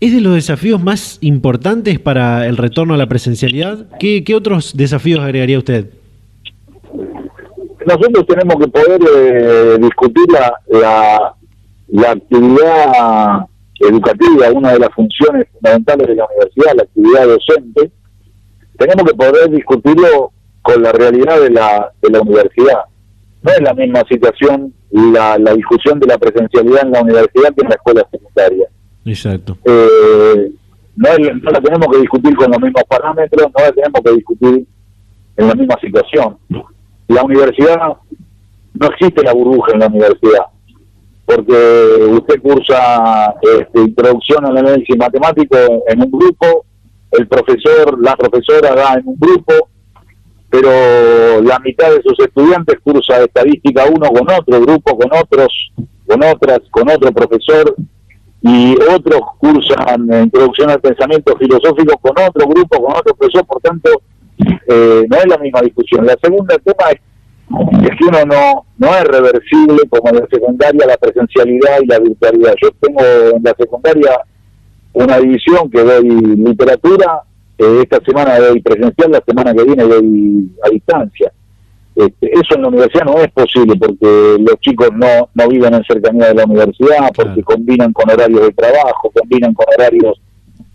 [0.00, 3.86] ¿Es de los desafíos más importantes para el retorno a la presencialidad?
[3.98, 5.90] ¿Qué, otros desafíos agregaría usted?
[7.86, 11.34] Nosotros tenemos que poder eh, discutir la,
[11.88, 13.46] la actividad
[13.80, 17.90] educativa, una de las funciones fundamentales de la universidad, la actividad docente,
[18.78, 20.32] tenemos que poder discutirlo
[20.62, 22.80] con la realidad de la, de la universidad.
[23.42, 27.62] No es la misma situación la, la discusión de la presencialidad en la universidad que
[27.62, 28.68] en la escuela secundaria.
[29.06, 29.56] Exacto.
[29.64, 30.50] Eh,
[30.96, 31.08] no,
[31.42, 34.66] no la tenemos que discutir con los mismos parámetros, no la tenemos que discutir
[35.36, 36.36] en la misma situación.
[37.08, 37.96] La universidad,
[38.74, 40.46] no existe la burbuja en la universidad,
[41.24, 46.64] porque usted cursa este, introducción al análisis matemático en un grupo,
[47.12, 49.68] el profesor, la profesora da en un grupo,
[50.50, 55.72] pero la mitad de sus estudiantes cursa estadística uno con otro grupo, con otros,
[56.06, 57.74] con otras, con otro profesor,
[58.46, 63.90] y otros cursan introducción al pensamiento filosófico con otro grupo, con otro profesor, por tanto,
[64.68, 66.06] eh, no es la misma discusión.
[66.06, 67.00] La segunda tema es,
[67.48, 72.54] que uno no, no es reversible como en la secundaria la presencialidad y la virtualidad.
[72.62, 73.00] Yo tengo
[73.34, 74.20] en la secundaria
[74.92, 77.22] una división que doy literatura,
[77.58, 81.32] eh, esta semana doy presencial, la semana que viene doy a distancia.
[81.96, 85.84] Este, eso en la universidad no es posible porque los chicos no, no viven en
[85.84, 90.20] cercanía de la universidad, porque combinan con horarios de trabajo, combinan con horarios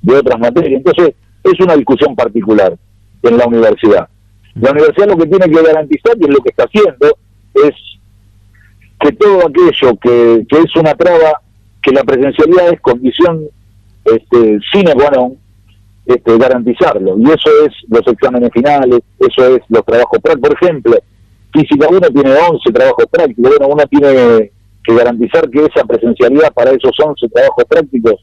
[0.01, 0.81] de otras materias.
[0.83, 2.75] Entonces, es una discusión particular
[3.21, 4.09] en la universidad.
[4.55, 7.15] La universidad lo que tiene que garantizar, y es lo que está haciendo,
[7.53, 7.75] es
[8.99, 11.39] que todo aquello que, que es una traba,
[11.83, 13.47] que la presencialidad es condición
[14.05, 15.37] este, sine qua non,
[16.07, 17.15] este, garantizarlo.
[17.19, 20.49] Y eso es los exámenes finales, eso es los trabajos prácticos.
[20.49, 20.97] Por ejemplo,
[21.53, 23.51] Física 1 tiene 11 trabajos prácticos.
[23.57, 24.51] Bueno, uno tiene
[24.83, 28.15] que garantizar que esa presencialidad para esos 11 trabajos prácticos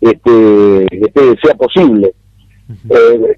[0.00, 2.12] este, este sea posible.
[2.90, 3.36] Eh,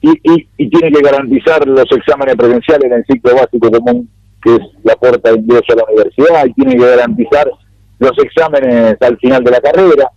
[0.00, 4.08] y, y, tiene que garantizar los exámenes presenciales en el ciclo básico común,
[4.42, 7.50] que es la puerta de ingreso a la universidad, y tiene que garantizar
[7.98, 10.10] los exámenes al final de la carrera.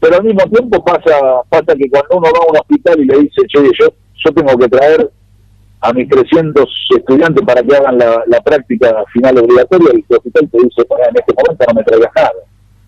[0.00, 3.18] Pero al mismo tiempo pasa, pasa que cuando uno va a un hospital y le
[3.20, 3.86] dice, che, yo,
[4.24, 5.10] yo tengo que traer
[5.84, 6.64] a mis 300
[6.96, 11.64] estudiantes para que hagan la, práctica final obligatoria, el hospital te dice, en este momento
[11.68, 12.32] no me traigas nada,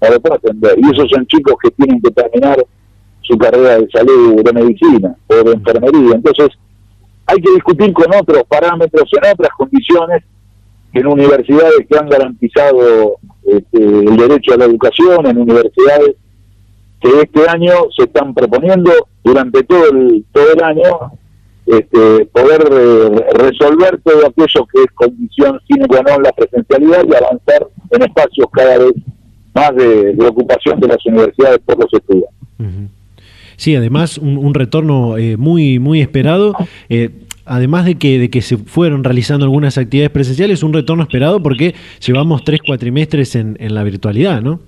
[0.01, 0.79] no lo puedo atender.
[0.79, 2.65] Y esos son chicos que tienen que terminar
[3.21, 6.15] su carrera de salud, de medicina o de enfermería.
[6.15, 6.49] Entonces,
[7.27, 10.25] hay que discutir con otros parámetros, en otras condiciones,
[10.95, 16.17] en universidades que han garantizado este, el derecho a la educación, en universidades
[16.99, 18.91] que este año se están proponiendo
[19.23, 21.13] durante todo el, todo el año
[21.67, 22.63] este, poder
[23.35, 28.47] resolver todo aquello que es condición sine qua non la presencialidad y avanzar en espacios
[28.53, 28.95] cada vez
[29.55, 32.31] más de, ocupación de las universidades por los estudiantes.
[33.57, 36.55] Sí, además un, retorno eh, muy muy esperado.
[36.89, 37.11] Eh,
[37.47, 41.75] además de que, de que se fueron realizando algunas actividades presenciales, un retorno esperado porque
[42.05, 44.61] llevamos tres cuatrimestres en, en la virtualidad, ¿no?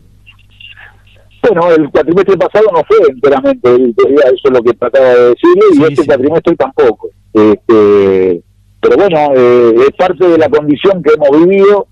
[1.42, 5.82] Bueno, el cuatrimestre pasado no fue enteramente eso es lo que trataba de decirle, y
[5.84, 7.10] este cuatrimestre tampoco.
[7.32, 8.42] Este,
[8.80, 11.86] pero bueno, eh, es parte de la condición que hemos vivido.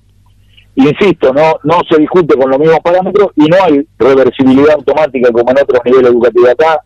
[0.74, 5.50] Insisto, no no se discute con los mismos parámetros y no hay reversibilidad automática como
[5.50, 6.80] en otros niveles educativos acá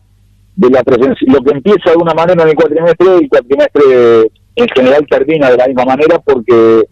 [0.55, 1.33] de la presencia.
[1.33, 5.57] Lo que empieza de una manera en el cuatrimestre, el cuatrimestre en general termina de
[5.57, 6.83] la misma manera porque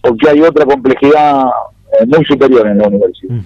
[0.00, 1.44] porque hay otra complejidad
[2.06, 3.36] muy superior en la universidad.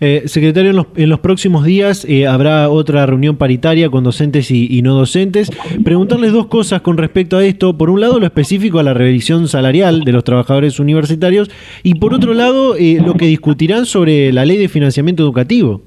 [0.00, 4.94] Eh, secretario, en los, próximos días eh, habrá otra reunión paritaria con docentes y, no
[4.94, 5.50] docentes.
[5.84, 7.76] Preguntarles dos cosas con respecto a esto.
[7.76, 11.50] Por un lado, lo específico a la revisión salarial de los trabajadores universitarios
[11.82, 15.82] y por otro lado, lo que discutirán sobre la ley de financiamiento educativo.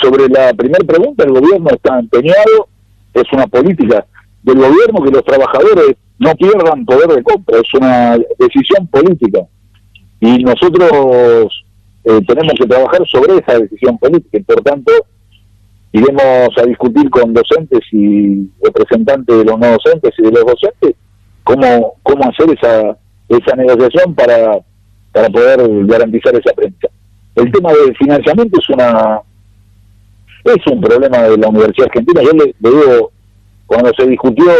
[0.00, 2.68] Sobre la primera pregunta, el gobierno está empeñado,
[3.14, 4.06] es una política
[4.42, 9.40] del gobierno que los trabajadores no pierdan poder de compra, es una decisión política.
[10.20, 11.64] Y nosotros
[12.04, 14.92] eh, tenemos que trabajar sobre esa decisión política y por tanto
[15.92, 20.94] iremos a discutir con docentes y representantes de los no docentes y de los docentes
[21.42, 22.96] cómo, cómo hacer esa,
[23.28, 24.60] esa negociación para,
[25.12, 26.88] para poder garantizar esa prensa.
[27.34, 29.20] El tema del financiamiento es una
[30.44, 32.22] es un problema de la Universidad Argentina.
[32.22, 33.12] Yo le digo
[33.70, 34.50] cuando se discutió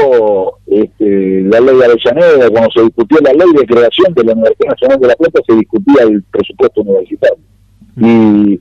[0.68, 4.68] este, la ley de Avellaneda, cuando se discutió la ley de creación de la Universidad
[4.70, 7.42] Nacional de La Plata, se discutía el presupuesto universitario.
[7.96, 8.61] Y,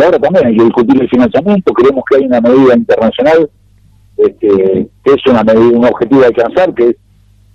[0.00, 1.72] ahora también hay que discutir el financiamiento.
[1.72, 3.50] Creemos que hay una medida internacional
[4.16, 6.96] este, que es una medida, un objetivo a alcanzar, que es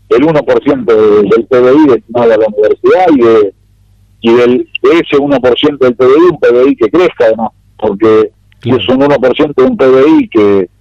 [0.09, 3.53] el 1% del PBI destinado a la universidad y, de,
[4.19, 8.31] y del, ese 1% del PBI, un PBI que crezca además, porque
[8.65, 10.74] es un 1% de un PBI que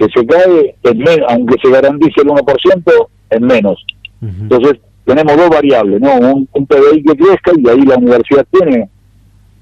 [0.00, 3.84] que se cae, en aunque se garantice el 1%, en menos.
[4.22, 6.14] Entonces, tenemos dos variables, ¿no?
[6.18, 8.88] Un, PBI que crezca y ahí la universidad tiene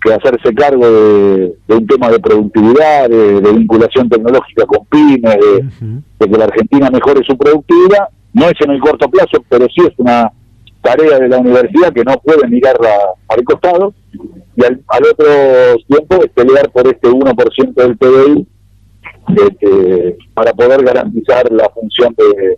[0.01, 5.38] que hacerse cargo de, un tema de productividad, de, vinculación tecnológica con pymes,
[6.20, 8.09] de, que la Argentina mejore su productividad.
[8.33, 10.31] No es en el corto plazo, pero sí es una
[10.83, 12.76] tarea de la universidad que no puede mirar
[13.28, 13.93] al costado.
[14.57, 14.80] y al,
[15.12, 15.26] otro
[15.89, 18.47] tiempo es pelear por este 1% del PBI
[20.35, 22.57] para poder garantizar la función de,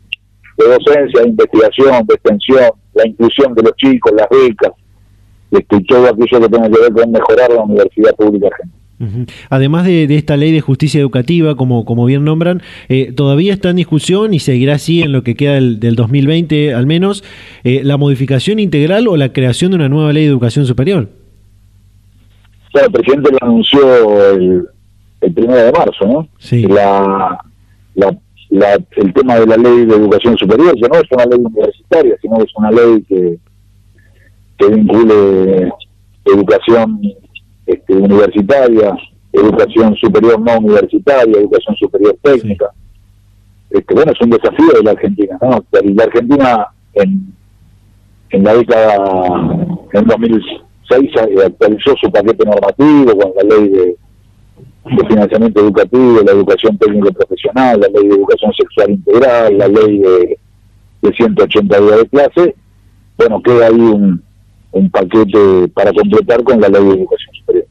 [0.57, 4.73] docencia, de investigación, de extensión, la inclusión de los chicos, las becas,
[5.51, 8.77] este, y todo aquello que tiene que ver con mejorar la universidad pública argentina.
[9.49, 12.61] Además de, esta ley de justicia educativa, como, como bien nombran,
[12.91, 16.87] eh, todavía está en discusión y seguirá así en lo que queda del, 2020 al
[16.87, 17.25] menos,
[17.65, 21.09] eh, la modificación integral o la creación de una nueva ley de educación superior
[22.79, 24.67] el presidente lo anunció el,
[25.21, 26.29] el primero de marzo, ¿no?
[26.39, 26.63] Sí.
[26.67, 27.39] La,
[27.95, 32.17] la, el tema de la ley de educación superior, que no es una ley universitaria,
[32.21, 33.39] sino es una ley que,
[34.59, 35.73] que vincule
[36.25, 37.01] educación
[37.67, 38.97] este, universitaria,
[39.33, 42.71] educación superior no universitaria, educación superior técnica.
[43.71, 45.65] Este, bueno, es un desafío de la Argentina, ¿no?
[45.71, 47.33] La Argentina en,
[48.31, 48.97] en la década,
[49.93, 50.43] en 2000
[50.89, 53.97] se actualizó su paquete normativo con la ley de,
[55.09, 60.39] financiamiento educativo, la educación técnico profesional, la ley de educación sexual integral, la ley de,
[61.17, 62.55] 180 días de clase.
[63.17, 64.23] Bueno, queda ahí un,
[64.73, 67.67] un paquete para completar con la ley de educación superior.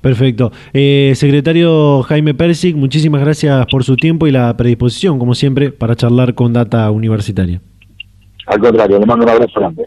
[0.00, 0.50] Perfecto.
[0.72, 5.94] Eh, secretario Jaime Persic, muchísimas gracias por su tiempo y la predisposición, como siempre, para
[5.94, 7.60] charlar con Data Universitaria.
[8.46, 9.86] Al contrario, le mando un abrazo grande.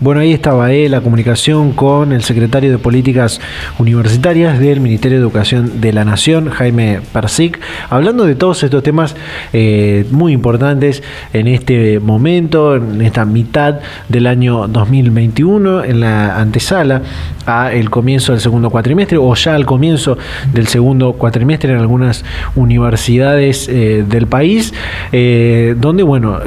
[0.00, 3.40] Bueno, ahí estaba eh, la comunicación con el secretario de Políticas
[3.80, 7.58] Universitarias del Ministerio de Educación de la Nación, Jaime Persic,
[7.90, 9.16] hablando de todos estos temas
[9.52, 17.02] eh, muy importantes en este momento, en esta mitad del año 2021, en la antesala
[17.44, 20.16] a el comienzo del segundo cuatrimestre o ya al comienzo
[20.52, 22.24] del segundo cuatrimestre en algunas
[22.54, 24.72] universidades eh, del país,
[25.10, 26.38] donde, bueno,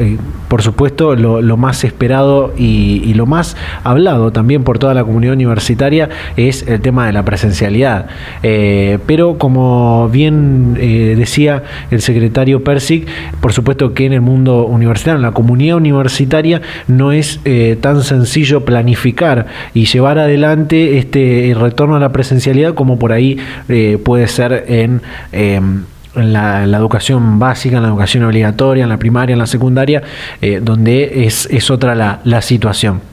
[0.47, 3.40] por supuesto, lo, más esperado y lo más
[3.83, 8.07] hablado también por toda la comunidad universitaria es el tema de la presencialidad.
[8.43, 13.07] Eh, pero como bien eh, decía el secretario Persic,
[13.39, 18.03] por supuesto que en el mundo universitario, en la comunidad universitaria, no es eh, tan
[18.03, 23.37] sencillo planificar y llevar adelante este retorno a la presencialidad como por ahí
[24.03, 25.83] puede ser en em,
[26.13, 30.03] en la, educación básica, en la educación obligatoria, en la primaria, en la secundaria,
[30.61, 33.10] donde es, es otra la situación.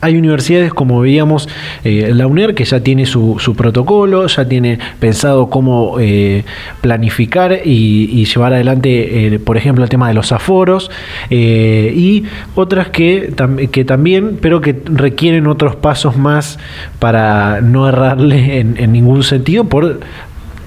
[0.00, 1.48] Hay universidades, como veíamos,
[1.84, 6.44] eh, la UNER, que ya tiene su, protocolo, ya tiene pensado cómo eh,
[6.80, 10.90] planificar y, llevar adelante, eh, por ejemplo, el tema de los aforos,
[11.30, 12.24] y
[12.54, 13.32] otras que,
[13.70, 16.58] que también, pero que requieren otros pasos más
[16.98, 20.00] para no errarle en, en ningún sentido por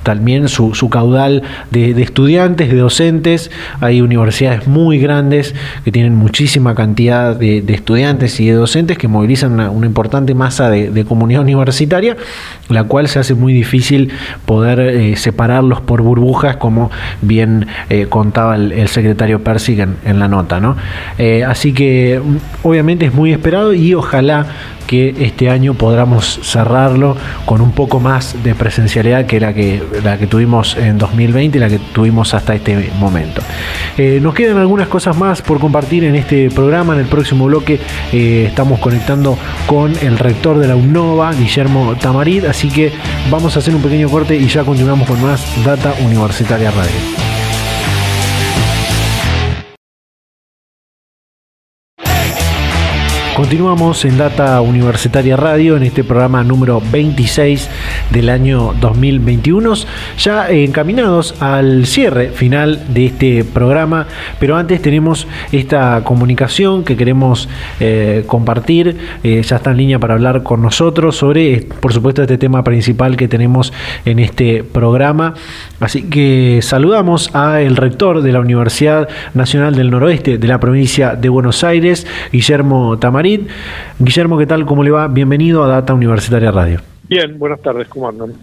[0.06, 1.42] también su, caudal
[1.72, 3.50] de, estudiantes, de docentes.
[3.82, 9.60] Hay universidades muy grandes que tienen muchísima cantidad de, estudiantes y de docentes que movilizan
[9.60, 12.16] una, importante masa de, comunidad universitaria,
[12.70, 14.12] la cual se hace muy difícil
[14.46, 16.92] poder eh, separarlos por burbujas, como
[17.22, 20.60] bien eh, contaba el, secretario Persig en, la nota.
[20.60, 20.78] ¿no?
[21.18, 22.22] Eh, así que
[22.62, 24.46] obviamente es muy esperado y ojalá
[24.86, 30.18] que este año podamos cerrarlo con un poco más de presencialidad que la que, la
[30.18, 33.42] que tuvimos en 2020 y la que tuvimos hasta este momento.
[33.98, 36.94] Eh, nos quedan algunas cosas más por compartir en este programa.
[36.94, 37.80] En el próximo bloque
[38.12, 42.92] eh, estamos conectando con el rector de la UNOVA, Guillermo Tamarit, así que
[43.30, 47.25] vamos a hacer un pequeño corte y ya continuamos con más Data Universitaria Radio.
[53.36, 57.70] Continuamos en Data Universitaria Radio en este programa número 26
[58.10, 59.74] del año 2021,
[60.18, 64.08] ya encaminados al cierre final de este programa,
[64.40, 67.50] pero antes tenemos esta comunicación que queremos
[67.82, 72.38] eh, compartir, eh, ya está en línea para hablar con nosotros sobre, por supuesto, este
[72.38, 73.74] tema principal que tenemos
[74.06, 75.34] en este programa.
[75.80, 81.16] Así que saludamos a el rector de la Universidad Nacional del Noroeste de la provincia
[81.16, 83.26] de Buenos Aires, Guillermo Tamar
[84.00, 84.66] Guillermo, ¿qué tal?
[84.66, 85.08] ¿Cómo le va?
[85.08, 86.80] Bienvenido a Data Universitaria Radio.
[87.08, 88.34] Bien, buenas tardes, ¿cómo andan?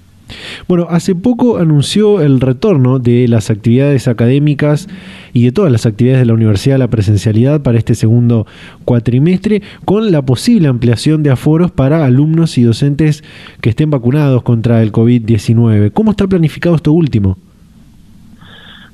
[0.68, 4.88] Bueno, hace poco anunció el retorno de las actividades académicas
[5.32, 8.46] y de todas las actividades de la universidad a la presencialidad para este segundo
[8.84, 13.24] cuatrimestre, con la posible ampliación de aforos para alumnos y docentes
[13.60, 15.92] que estén vacunados contra el COVID-19.
[15.92, 17.36] ¿Cómo está planificado esto último?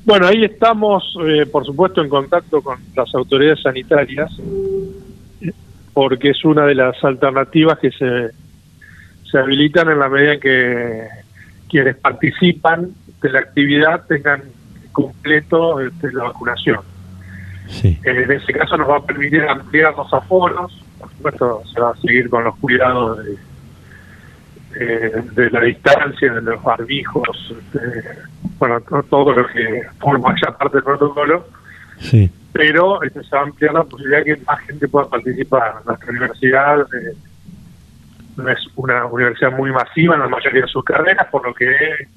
[0.05, 4.31] Bueno, ahí estamos, eh, por supuesto, en contacto con las autoridades sanitarias,
[5.93, 8.29] porque es una de las alternativas que se,
[9.29, 11.07] se habilitan en la medida en que
[11.69, 12.89] quienes participan
[13.21, 14.41] de la actividad tengan
[14.91, 16.79] completo este, la vacunación.
[17.83, 21.91] Eh, en ese caso nos va a permitir ampliar los aforos, por supuesto se va
[21.91, 23.19] a seguir con los cuidados
[24.73, 27.53] de, de la distancia, de los barbijos,
[28.57, 31.47] bueno, todo lo que forma ya parte del protocolo.
[31.99, 32.29] Sí.
[32.51, 35.81] Pero este, se va a ampliar la posibilidad de que más gente pueda participar.
[35.85, 37.13] Nuestra universidad eh,
[38.39, 42.07] no es una universidad muy masiva en la mayoría de sus carreras, por lo que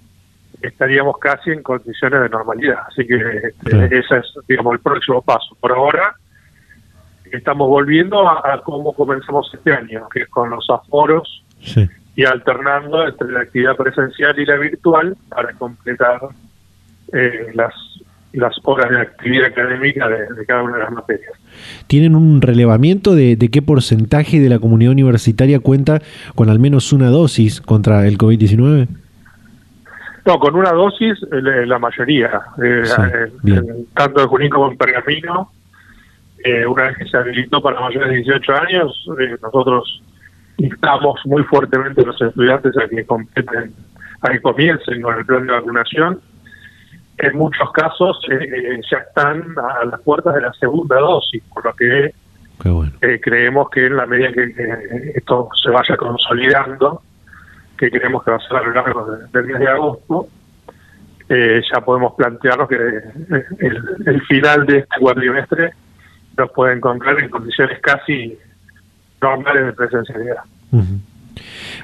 [0.61, 2.79] estaríamos casi en condiciones de normalidad.
[2.89, 5.57] Así que este, ese es, digamos, el próximo paso.
[5.61, 6.15] Por ahora
[7.31, 12.25] estamos volviendo a, a cómo comenzamos este año, que es con los aforos sí y
[12.25, 16.21] alternando entre la actividad presencial y la virtual para completar
[17.13, 17.73] eh, las
[18.33, 21.33] las horas de actividad académica de, cada una de las materias.
[21.87, 26.01] ¿Tienen un relevamiento de, qué porcentaje de la comunidad universitaria cuenta
[26.35, 28.89] con al menos una dosis contra el COVID-19?
[30.25, 32.31] No, con una dosis la mayoría,
[32.63, 32.83] eh,
[33.95, 35.51] tanto en Junín como en Pergamino.
[36.45, 39.07] Eh, una vez que se habilitó para mayores de 18 años,
[39.43, 40.03] nosotros
[40.59, 43.73] instamos muy fuertemente a los estudiantes a que completen,
[44.21, 46.21] a que comiencen con el plan de vacunación.
[47.19, 51.65] En muchos casos eh, eh, ya están a las puertas de la segunda dosis, por
[51.65, 52.15] lo que
[53.03, 57.03] eh, creemos que en la medida que, esto se vaya consolidando,
[57.77, 60.27] que creemos que va a ser a lo largo del mes de agosto,
[61.29, 65.73] ya podemos plantearnos que el, el final de este cuatrimestre
[66.37, 68.39] nos puede encontrar en condiciones casi
[69.21, 70.43] normales de presencialidad.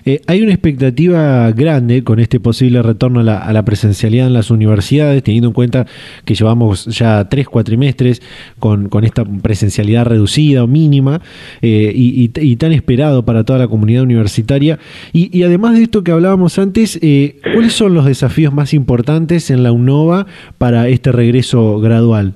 [0.05, 5.22] Eh, hay una expectativa grande con este posible retorno a la, presencialidad en las universidades,
[5.22, 5.86] teniendo en cuenta
[6.24, 8.22] que llevamos ya tres cuatrimestres
[8.59, 11.20] con, esta presencialidad reducida o mínima
[11.62, 14.78] eh, y, tan esperado para toda la comunidad universitaria.
[15.12, 19.62] Y, además de esto que hablábamos antes, eh, ¿cuáles son los desafíos más importantes en
[19.62, 20.26] la UNOVA
[20.57, 22.34] para este regreso gradual?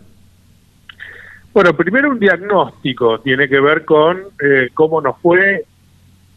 [1.55, 4.19] Bueno, primero un diagnóstico tiene que ver con
[4.75, 5.65] cómo nos fue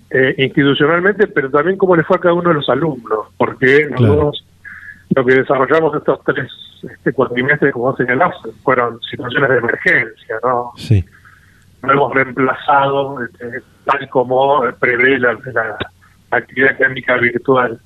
[0.09, 4.45] eh, institucionalmente, pero también cómo le fue a cada uno de los alumnos, porque nosotros
[5.15, 6.47] lo que desarrollamos estos tres
[6.83, 10.71] este cuatrimestres, como señalás, fueron situaciones de emergencia, ¿no?
[10.75, 11.03] Sí.
[11.81, 15.37] No hemos reemplazado este, tal como prevé la,
[16.31, 17.79] actividad académica virtual,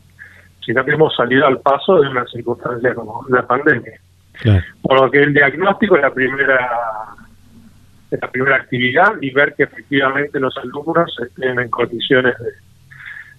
[0.66, 4.00] sino que hemos salido al paso de una circunstancia como la pandemia.
[4.82, 6.70] Por lo que el diagnóstico es la primera
[8.12, 12.36] la primera actividad y ver que efectivamente los alumnos estén en condiciones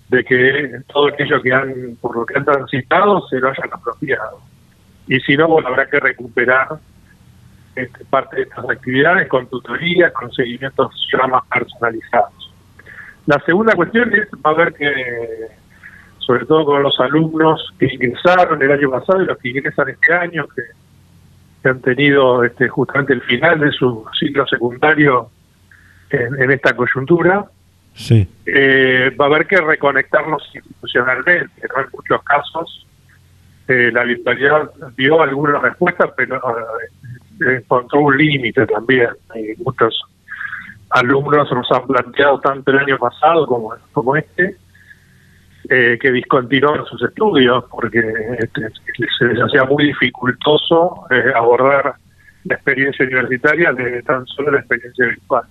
[0.09, 4.41] de, que todo aquello que han, por lo que han transitado, se lo hayan apropiado.
[5.07, 6.69] Y si no, bueno, habrá que recuperar
[7.75, 12.53] este, parte de estas actividades con tutorías, con seguimientos ya más personalizados.
[13.27, 15.49] La segunda cuestión es, va a ver que,
[16.19, 20.13] sobre todo con los alumnos que ingresaron el año pasado y los que ingresan este
[20.13, 20.63] año, que
[21.63, 25.31] que han tenido este, justamente el final de su ciclo secundario
[26.11, 27.45] en, esta coyuntura,
[27.95, 28.29] sí.
[28.47, 31.51] Eh, va a haber que reconectarnos institucionalmente.
[31.63, 32.87] En muchos casos
[33.69, 39.11] eh, la virtualidad dio algunas respuestas, pero eh, encontró un límite también.
[39.37, 40.01] Y muchos
[40.91, 44.57] alumnos nos han planteado tanto el año pasado como, como este,
[45.69, 48.01] eh, que discontinuaron sus estudios porque
[48.39, 48.69] este,
[49.19, 51.95] se les hacía muy dificultoso eh, abordar
[52.45, 55.45] la experiencia universitaria de tan solo la experiencia virtual.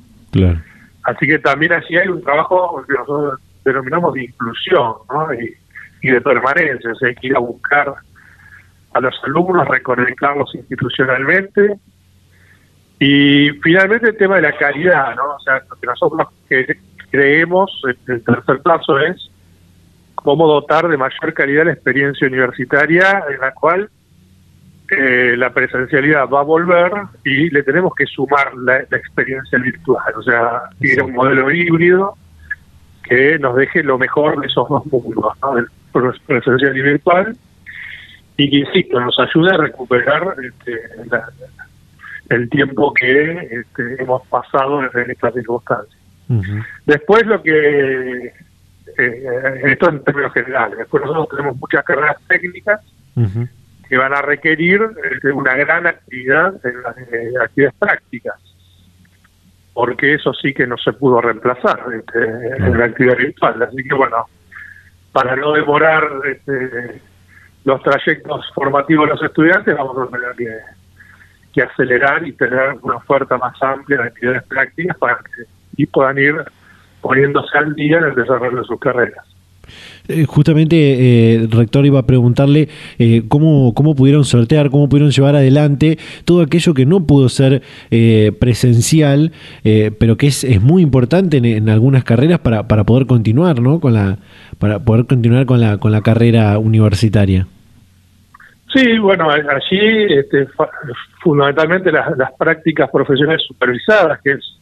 [1.04, 4.94] Así que también así hay un trabajo que nosotros denominamos de inclusión
[6.02, 7.94] y, de permanencia, o sea, hay que ir a buscar
[8.94, 11.80] a los alumnos, reconectarlos institucionalmente.
[13.00, 15.36] Y finalmente el tema de la calidad, ¿no?
[15.36, 16.28] O sea, lo que nosotros
[17.12, 19.30] creemos, el tercer paso es
[20.24, 23.90] cómo dotar de mayor calidad la experiencia universitaria en la cual
[24.92, 26.92] eh, la presencialidad va a volver
[27.24, 32.16] y le tenemos que sumar la, experiencia virtual, o sea, ir a un modelo híbrido
[33.04, 35.58] que nos deje lo mejor de esos dos mundos, ¿no?
[35.58, 35.68] el
[36.26, 37.38] presencial y virtual,
[38.38, 40.82] y que, insisto, nos ayude a recuperar este,
[42.30, 46.00] el tiempo que este, hemos pasado en estas circunstancias.
[46.86, 48.34] Después lo que
[49.06, 50.78] eh, esto en términos generales.
[50.78, 52.82] Después nosotros tenemos muchas carreras técnicas
[53.90, 54.82] que van a requerir
[55.12, 58.36] este, una gran actividad en las eh, actividades prácticas,
[59.74, 63.62] porque eso sí que no se pudo reemplazar este, en la actividad virtual.
[63.62, 64.26] Así que bueno,
[65.12, 67.02] para no demorar este,
[67.66, 70.58] los trayectos formativos de los estudiantes, vamos a tener que,
[71.54, 76.18] que acelerar y tener una oferta más amplia de actividades prácticas para que y puedan
[76.18, 76.36] ir
[77.02, 79.26] poniéndose al día en el desarrollo de sus carreras.
[80.08, 85.36] Eh, justamente, eh, rector, iba a preguntarle eh, cómo, cómo pudieron sortear, cómo pudieron llevar
[85.36, 89.32] adelante todo aquello que no pudo ser eh, presencial,
[89.64, 93.80] pero que es, es muy importante en, algunas carreras para, para poder continuar, ¿no?
[93.80, 94.18] Con la,
[94.58, 97.46] para poder continuar con la, con la carrera universitaria.
[98.74, 100.48] Sí, bueno, allí este,
[101.22, 104.59] fundamentalmente las, las prácticas profesionales supervisadas, que es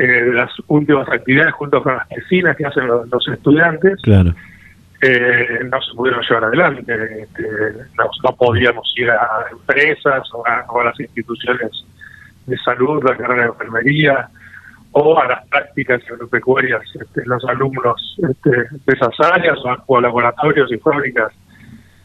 [0.00, 4.34] eh, las últimas actividades junto con las vecinas que hacen los, estudiantes, claro.
[5.02, 7.22] eh, no se pudieron llevar adelante.
[7.22, 7.42] Este,
[7.98, 11.84] no, podíamos ir a empresas o a, las instituciones
[12.46, 14.30] de salud, la carrera de enfermería
[14.92, 20.72] o a las prácticas agropecuarias este, los alumnos este, de esas áreas o a, laboratorios
[20.72, 21.30] y fábricas,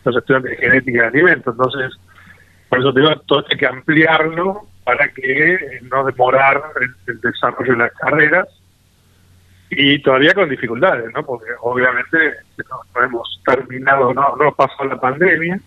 [0.04, 1.56] los estudiantes de genética de alimentos.
[1.58, 1.94] Entonces,
[2.70, 6.62] por eso digo, todo hay que ampliarlo para que eh, no demorar
[7.08, 8.48] el, desarrollo de las carreras
[9.70, 11.26] y todavía con dificultades, ¿no?
[11.26, 12.18] Porque obviamente
[12.70, 15.60] no, hemos terminado, no, no pasó la pandemia,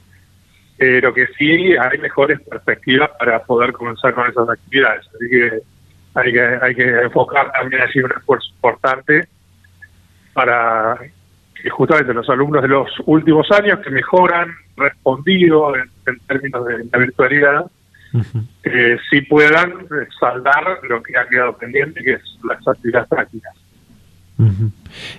[0.76, 5.06] pero que sí hay mejores perspectivas para poder comenzar con esas actividades.
[5.08, 5.60] Así que
[6.14, 9.28] hay que, hay que enfocar también allí un esfuerzo importante
[10.32, 10.96] para
[11.60, 16.86] que justamente los alumnos de los últimos años que mejoran respondido en, en términos de
[16.90, 17.70] la virtualidad,
[18.64, 19.72] eh, si puedan
[20.18, 23.54] saldar lo que ha quedado pendiente, que es las actividades prácticas.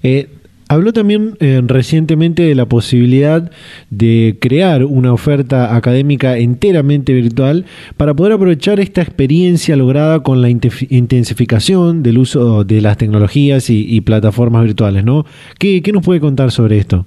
[0.01, 0.29] eh,
[0.69, 3.51] habló también eh, recientemente de la posibilidad
[3.89, 7.65] de crear una oferta académica enteramente virtual
[7.97, 13.99] para poder aprovechar esta experiencia lograda con la intensificación del uso de las tecnologías y,
[14.01, 15.25] plataformas virtuales, ¿no?
[15.59, 17.05] ¿Qué, ¿Qué nos puede contar sobre esto?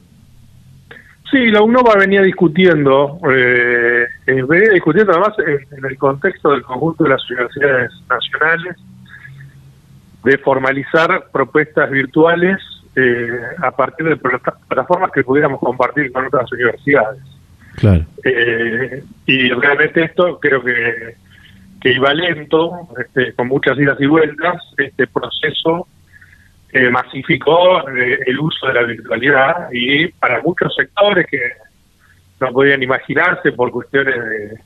[1.32, 7.04] Sí, la UNOVA venía discutiendo, eh, eh, venía discutiendo además en, el contexto del conjunto
[7.04, 8.76] de las universidades nacionales
[10.24, 12.58] de formalizar propuestas virtuales
[12.96, 13.30] eh,
[13.62, 17.22] a partir de plataformas que pudiéramos compartir con otras universidades.
[17.76, 18.04] Claro.
[19.26, 21.16] y realmente esto creo que,
[21.80, 25.88] que iba lento, este, con muchas idas y vueltas, este proceso
[26.72, 31.38] eh, masificó el uso de la virtualidad y para muchos sectores que
[32.40, 34.58] no podían imaginarse por cuestiones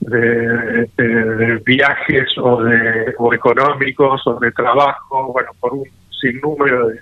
[0.00, 5.84] de, viajes o de o económicos o de trabajo, bueno, por un
[6.20, 7.00] sinnúmero de,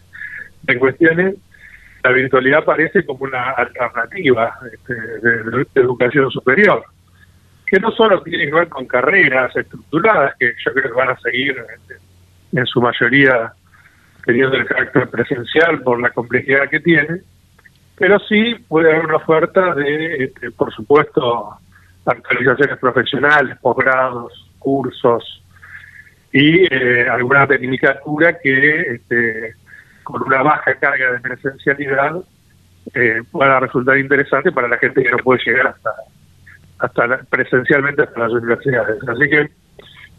[0.62, 1.36] de cuestiones,
[2.03, 6.82] la virtualidad parece como una alternativa este, de, educación superior,
[7.66, 11.20] que no solo tiene que ver con carreras estructuradas, que yo creo que van a
[11.20, 11.57] seguir
[12.53, 13.53] en su mayoría
[14.25, 17.23] teniendo el carácter presencial por la complejidad que tiene,
[17.97, 21.51] pero sí puede haber una oferta de, este, por supuesto,
[22.07, 25.43] actualizaciones profesionales, posgrados, cursos
[26.33, 29.55] y eh, alguna tecnicatura que este,
[30.03, 32.16] con una baja carga de presencialidad
[32.95, 35.91] eh, pueda resultar interesante para la gente que no puede llegar hasta
[36.81, 38.97] hasta presencialmente hasta las universidades.
[39.07, 39.51] Así que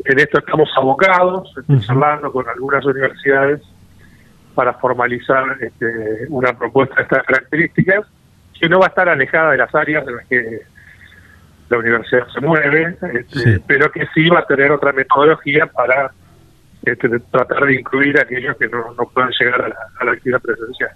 [0.05, 3.61] en esto estamos abocados, estoy hablando con algunas universidades
[4.55, 8.05] para formalizar este, una propuesta de estas características,
[8.59, 10.61] que no va a estar alejada de las áreas en las que
[11.69, 16.11] la universidad se mueve, este, pero que sí va a tener otra metodología para
[16.83, 20.91] este, tratar de incluir a aquellos que no, no puedan llegar a la actividad presencial.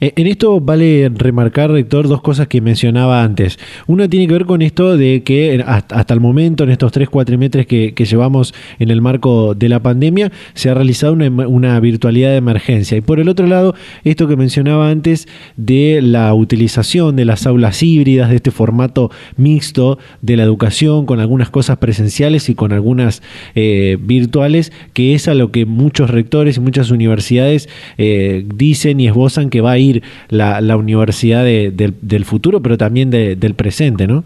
[0.00, 3.58] Eh, en esto vale remarcar, rector, dos cosas que mencionaba antes.
[3.86, 7.66] Una tiene que ver con esto de que hasta el momento, en estos tres cuatrimestres
[7.66, 12.96] que, llevamos en el marco de la pandemia, se ha realizado una, virtualidad de emergencia.
[12.96, 13.74] Y por el otro lado,
[14.04, 19.98] esto que mencionaba antes de la utilización de las aulas híbridas, de este formato mixto
[20.22, 23.22] de la educación, con algunas cosas presenciales y con algunas
[23.54, 27.68] eh, virtuales, que es a lo que muchos rectores y muchas universidades
[27.98, 33.10] eh, dicen y esbozan que va a ir la, la universidad del futuro, pero también
[33.10, 34.24] del presente, ¿no?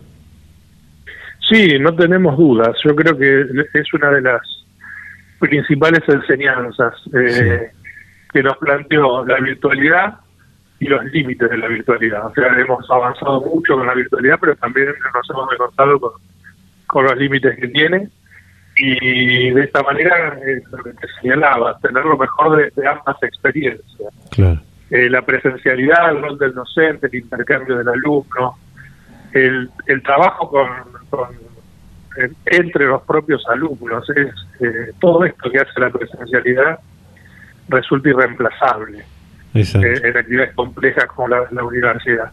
[1.50, 2.76] Sí, no tenemos dudas.
[2.84, 3.42] Yo creo que
[3.74, 4.40] es una de las
[5.38, 7.70] principales enseñanzas eh,
[8.32, 10.14] que nos planteó la virtualidad
[10.78, 12.26] y los límites de la virtualidad.
[12.26, 16.12] O sea, hemos avanzado mucho con la virtualidad, pero también nos hemos encontrado con,
[16.86, 18.08] con los límites que tiene.
[18.76, 23.22] Y de esta manera, eh, lo que te señalaba, tener lo mejor de, de ambas
[23.22, 24.14] experiencias.
[24.30, 24.60] Claro.
[24.92, 28.58] Eh, la presencialidad, el rol del docente, el intercambio del alumno,
[29.32, 30.68] el, el trabajo con,
[32.44, 36.78] entre los propios alumnos, es eh, todo esto que hace la presencialidad
[37.68, 38.98] resulta irreemplazable
[39.54, 42.30] eh, en actividades complejas como la, la universidad.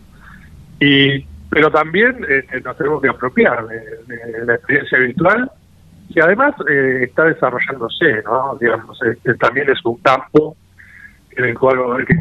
[0.81, 5.49] Y, pero también eh, nos tenemos que apropiar de, la experiencia virtual,
[6.13, 8.57] que además eh, está desarrollándose, ¿no?
[8.59, 8.99] Digamos,
[9.39, 10.57] también es un campo
[11.39, 12.13] en el cual va a haber que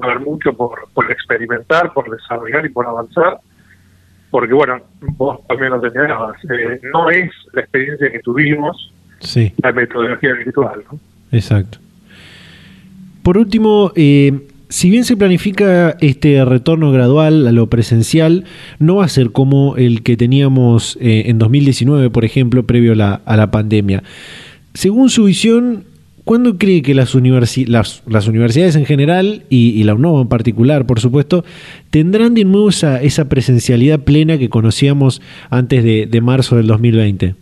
[0.00, 3.38] va a haber mucho por, por experimentar, por desarrollar y por avanzar,
[4.30, 4.80] porque bueno,
[5.16, 9.52] vos también lo señalabas, eh, no es la experiencia que tuvimos sí.
[9.62, 10.82] la metodología virtual.
[10.90, 10.98] ¿no?
[11.30, 11.78] Exacto.
[13.22, 18.44] Por último, eh, si bien se planifica este retorno gradual a lo presencial,
[18.78, 23.20] no va a ser como el que teníamos eh, en 2019, por ejemplo, previo la,
[23.24, 24.02] a la pandemia.
[24.74, 25.84] Según su visión,
[26.24, 31.44] ¿Cuándo cree que las, las, universidades en general y, la UNOVA en particular, por supuesto,
[31.90, 35.20] tendrán de nuevo esa, esa presencialidad plena que conocíamos
[35.50, 37.34] antes de, marzo del 2020?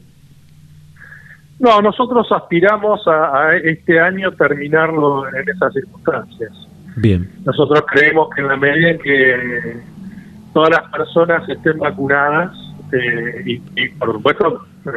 [1.60, 6.50] No, nosotros aspiramos a, este año terminarlo en esas circunstancias.
[6.96, 7.30] Bien.
[7.44, 9.76] Nosotros creemos que en la medida en que
[10.52, 12.50] todas las personas estén vacunadas,
[12.92, 14.90] eh, y, por supuesto, eh,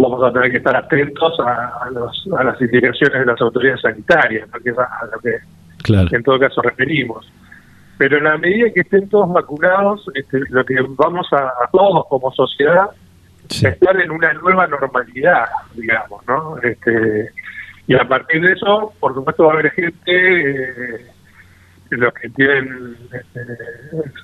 [0.00, 4.78] vamos a tener que estar atentos a, las indicaciones de las autoridades sanitarias, porque es
[4.78, 7.30] a, lo que en todo caso referimos.
[7.98, 12.32] Pero en la medida que estén todos vacunados, este, lo que vamos a, todos como
[12.32, 12.86] sociedad
[13.48, 16.56] es estar en una nueva normalidad, digamos, ¿no?
[16.62, 17.30] Este,
[17.86, 21.06] y a partir de eso, por supuesto, va a haber gente, eh,
[21.90, 23.40] los que tienen, este,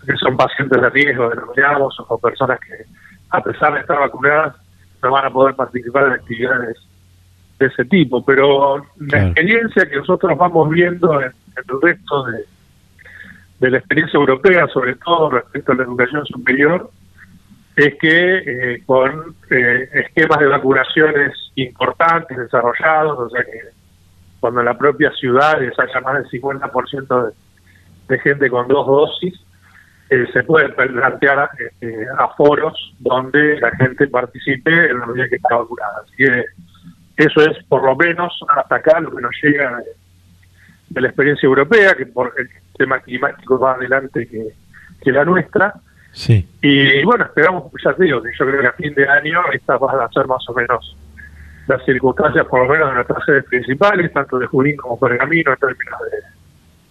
[0.06, 2.84] que son pacientes de riesgo, denominados, o personas que,
[3.30, 4.54] a pesar de estar vacunadas,
[5.06, 6.76] no van a poder participar en actividades
[7.58, 12.44] de ese tipo, pero la experiencia que nosotros vamos viendo en, el resto de,
[13.60, 16.90] de la experiencia europea, sobre todo respecto a la educación superior,
[17.76, 23.60] es que eh, con eh, esquemas de vacunaciones importantes, desarrollados, o sea que
[24.40, 27.32] cuando en la propia ciudad haya más del 50% de,
[28.08, 29.34] de gente con dos dosis,
[30.08, 31.50] eh, se puede plantear
[31.80, 36.02] eh, aforos donde la gente participe en la medida que está vacunada.
[36.04, 36.44] Así que
[37.16, 39.82] eso es por lo menos hasta acá lo que nos llega
[40.90, 42.48] de, la experiencia europea, que por el
[42.78, 45.74] tema climático va adelante que, la nuestra.
[46.12, 46.48] Sí.
[46.62, 49.78] Y bueno, esperamos, ya te digo, que yo creo que a fin de año estas
[49.80, 50.96] van a ser más o menos
[51.66, 55.58] las circunstancias, por lo menos de nuestras sedes principales, tanto de Junín como Pergamino, en
[55.58, 56.00] términos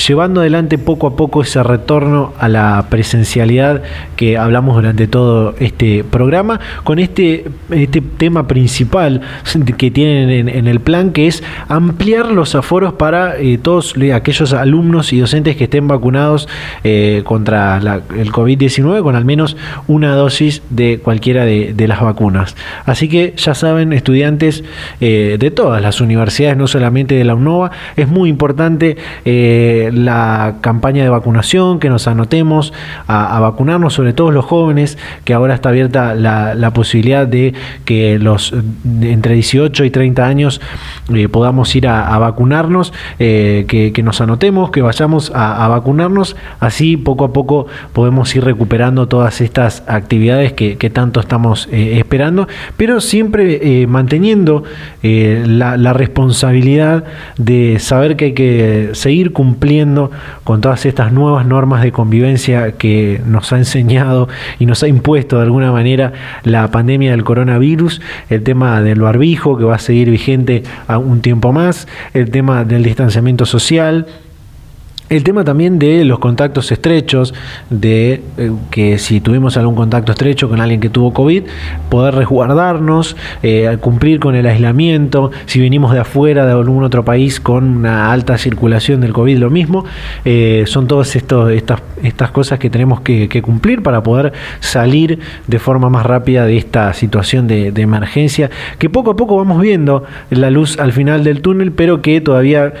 [0.06, 3.82] llevando adelante poco a poco ese retorno a la presencialidad
[4.14, 9.22] que hablamos durante todo este programa, con este, este tema principal
[9.78, 15.12] que tienen en, el plan, que es ampliar los aforos para eh, todos aquellos alumnos
[15.12, 16.48] y docentes que estén vacunados
[16.84, 19.56] eh, contra el COVID-19 con al menos
[19.86, 22.56] una dosis de cualquiera de, las vacunas.
[22.84, 24.64] Así que ya saben, estudiantes
[24.98, 27.70] de todas las universidades, no solamente de la UNOVA.
[27.96, 32.72] Es muy importante eh, la campaña de vacunación, que nos anotemos
[33.06, 38.52] a, vacunarnos, sobre todo los jóvenes, que ahora está abierta la, posibilidad de que los
[39.00, 40.60] entre 18 y 30 años
[41.14, 47.24] eh, podamos ir a, vacunarnos, eh, que, nos anotemos, que vayamos a, vacunarnos, así poco
[47.24, 52.46] a poco podemos ir recuperando todas estas actividades que, tanto estamos esperando,
[52.76, 54.62] pero siempre manteniendo
[55.02, 57.04] la la responsabilidad
[57.38, 60.10] de saber que hay que seguir cumpliendo
[60.42, 65.36] con todas estas nuevas normas de convivencia que nos ha enseñado y nos ha impuesto
[65.36, 66.12] de alguna manera
[66.42, 68.00] la pandemia del coronavirus,
[68.30, 72.64] el tema del barbijo que va a seguir vigente a un tiempo más, el tema
[72.64, 74.06] del distanciamiento social,
[75.08, 77.32] El tema también de los contactos estrechos,
[77.70, 81.44] de eh, que si tuvimos algún contacto estrecho con alguien que tuvo COVID,
[81.88, 87.38] poder resguardarnos, eh, cumplir con el aislamiento, si venimos de afuera de algún otro país
[87.38, 89.84] con una alta circulación del COVID, lo mismo,
[90.24, 91.52] eh, son todas estas,
[92.02, 96.92] estas cosas que tenemos que, cumplir para poder salir de forma más rápida de esta
[96.94, 101.70] situación de emergencia, que poco a poco vamos viendo la luz al final del túnel,
[101.70, 102.72] pero que todavía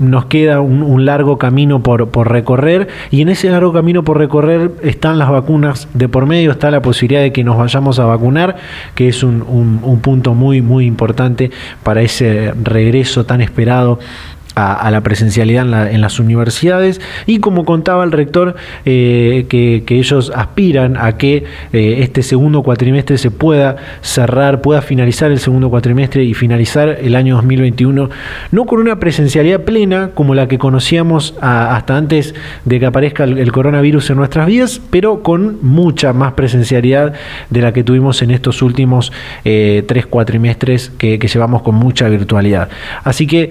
[0.00, 5.18] nos queda un, largo camino por, recorrer y en ese largo camino por recorrer están
[5.18, 8.56] las vacunas de por medio, está la posibilidad de que nos vayamos a vacunar,
[8.94, 11.50] que es un, un punto muy, muy importante
[11.82, 13.98] para ese regreso tan esperado
[14.54, 20.96] a, la presencialidad en, las universidades y como contaba el rector eh, que, ellos aspiran
[20.96, 26.34] a que eh, este segundo cuatrimestre se pueda cerrar, pueda finalizar el segundo cuatrimestre y
[26.34, 28.08] finalizar el año 2021
[28.50, 32.34] no con una presencialidad plena como la que conocíamos hasta antes
[32.64, 37.12] de que aparezca el, coronavirus en nuestras vidas, pero con mucha más presencialidad
[37.50, 39.12] de la que tuvimos en estos últimos
[39.44, 42.68] eh, tres cuatrimestres que, que llevamos con mucha virtualidad.
[43.04, 43.50] Así que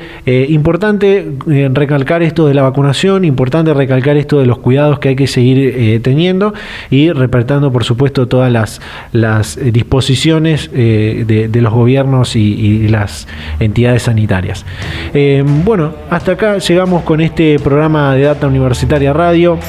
[0.49, 5.15] importante eh, recalcar esto de la vacunación, importante recalcar esto de los cuidados que hay
[5.15, 6.53] que seguir eh, teniendo
[6.89, 8.81] y respetando, por supuesto, todas las,
[9.11, 13.27] las disposiciones eh, de, los gobiernos y, las
[13.59, 14.65] entidades sanitarias.
[15.65, 19.59] bueno, hasta acá llegamos con este programa de Data Universitaria Radio.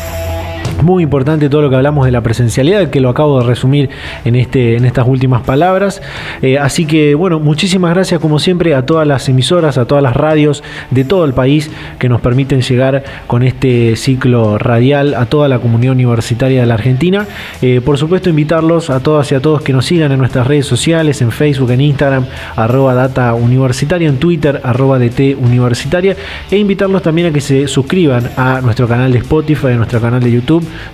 [0.82, 3.90] Muy importante todo lo que hablamos de la presencialidad, que lo acabo de resumir
[4.24, 6.00] en, este, en estas últimas palabras.
[6.40, 10.16] Eh, así que, bueno, muchísimas gracias como siempre a todas las emisoras, a todas las
[10.16, 15.48] radios de todo el país que nos permiten llegar con este ciclo radial a toda
[15.48, 17.26] la comunidad universitaria de la Argentina.
[17.60, 20.66] Eh, por supuesto, invitarlos a todas y a todos que nos sigan en nuestras redes
[20.66, 22.24] sociales, en Facebook, en Instagram,
[22.56, 26.16] arroba data universitaria, en Twitter, arroba DT universitaria,
[26.50, 30.20] e invitarlos también a que se suscriban a nuestro canal de Spotify, a nuestro canal
[30.20, 30.30] de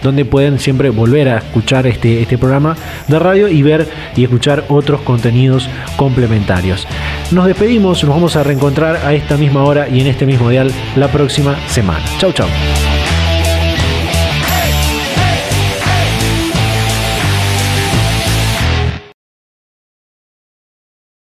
[0.03, 2.77] Donde pueden siempre volver a escuchar este, este programa
[3.09, 6.87] de radio y ver y escuchar otros contenidos complementarios.
[7.31, 10.71] Nos despedimos, nos vamos a reencontrar a esta misma hora y en este mismo dial
[10.97, 12.05] la próxima semana.
[12.19, 12.49] Chau, chau.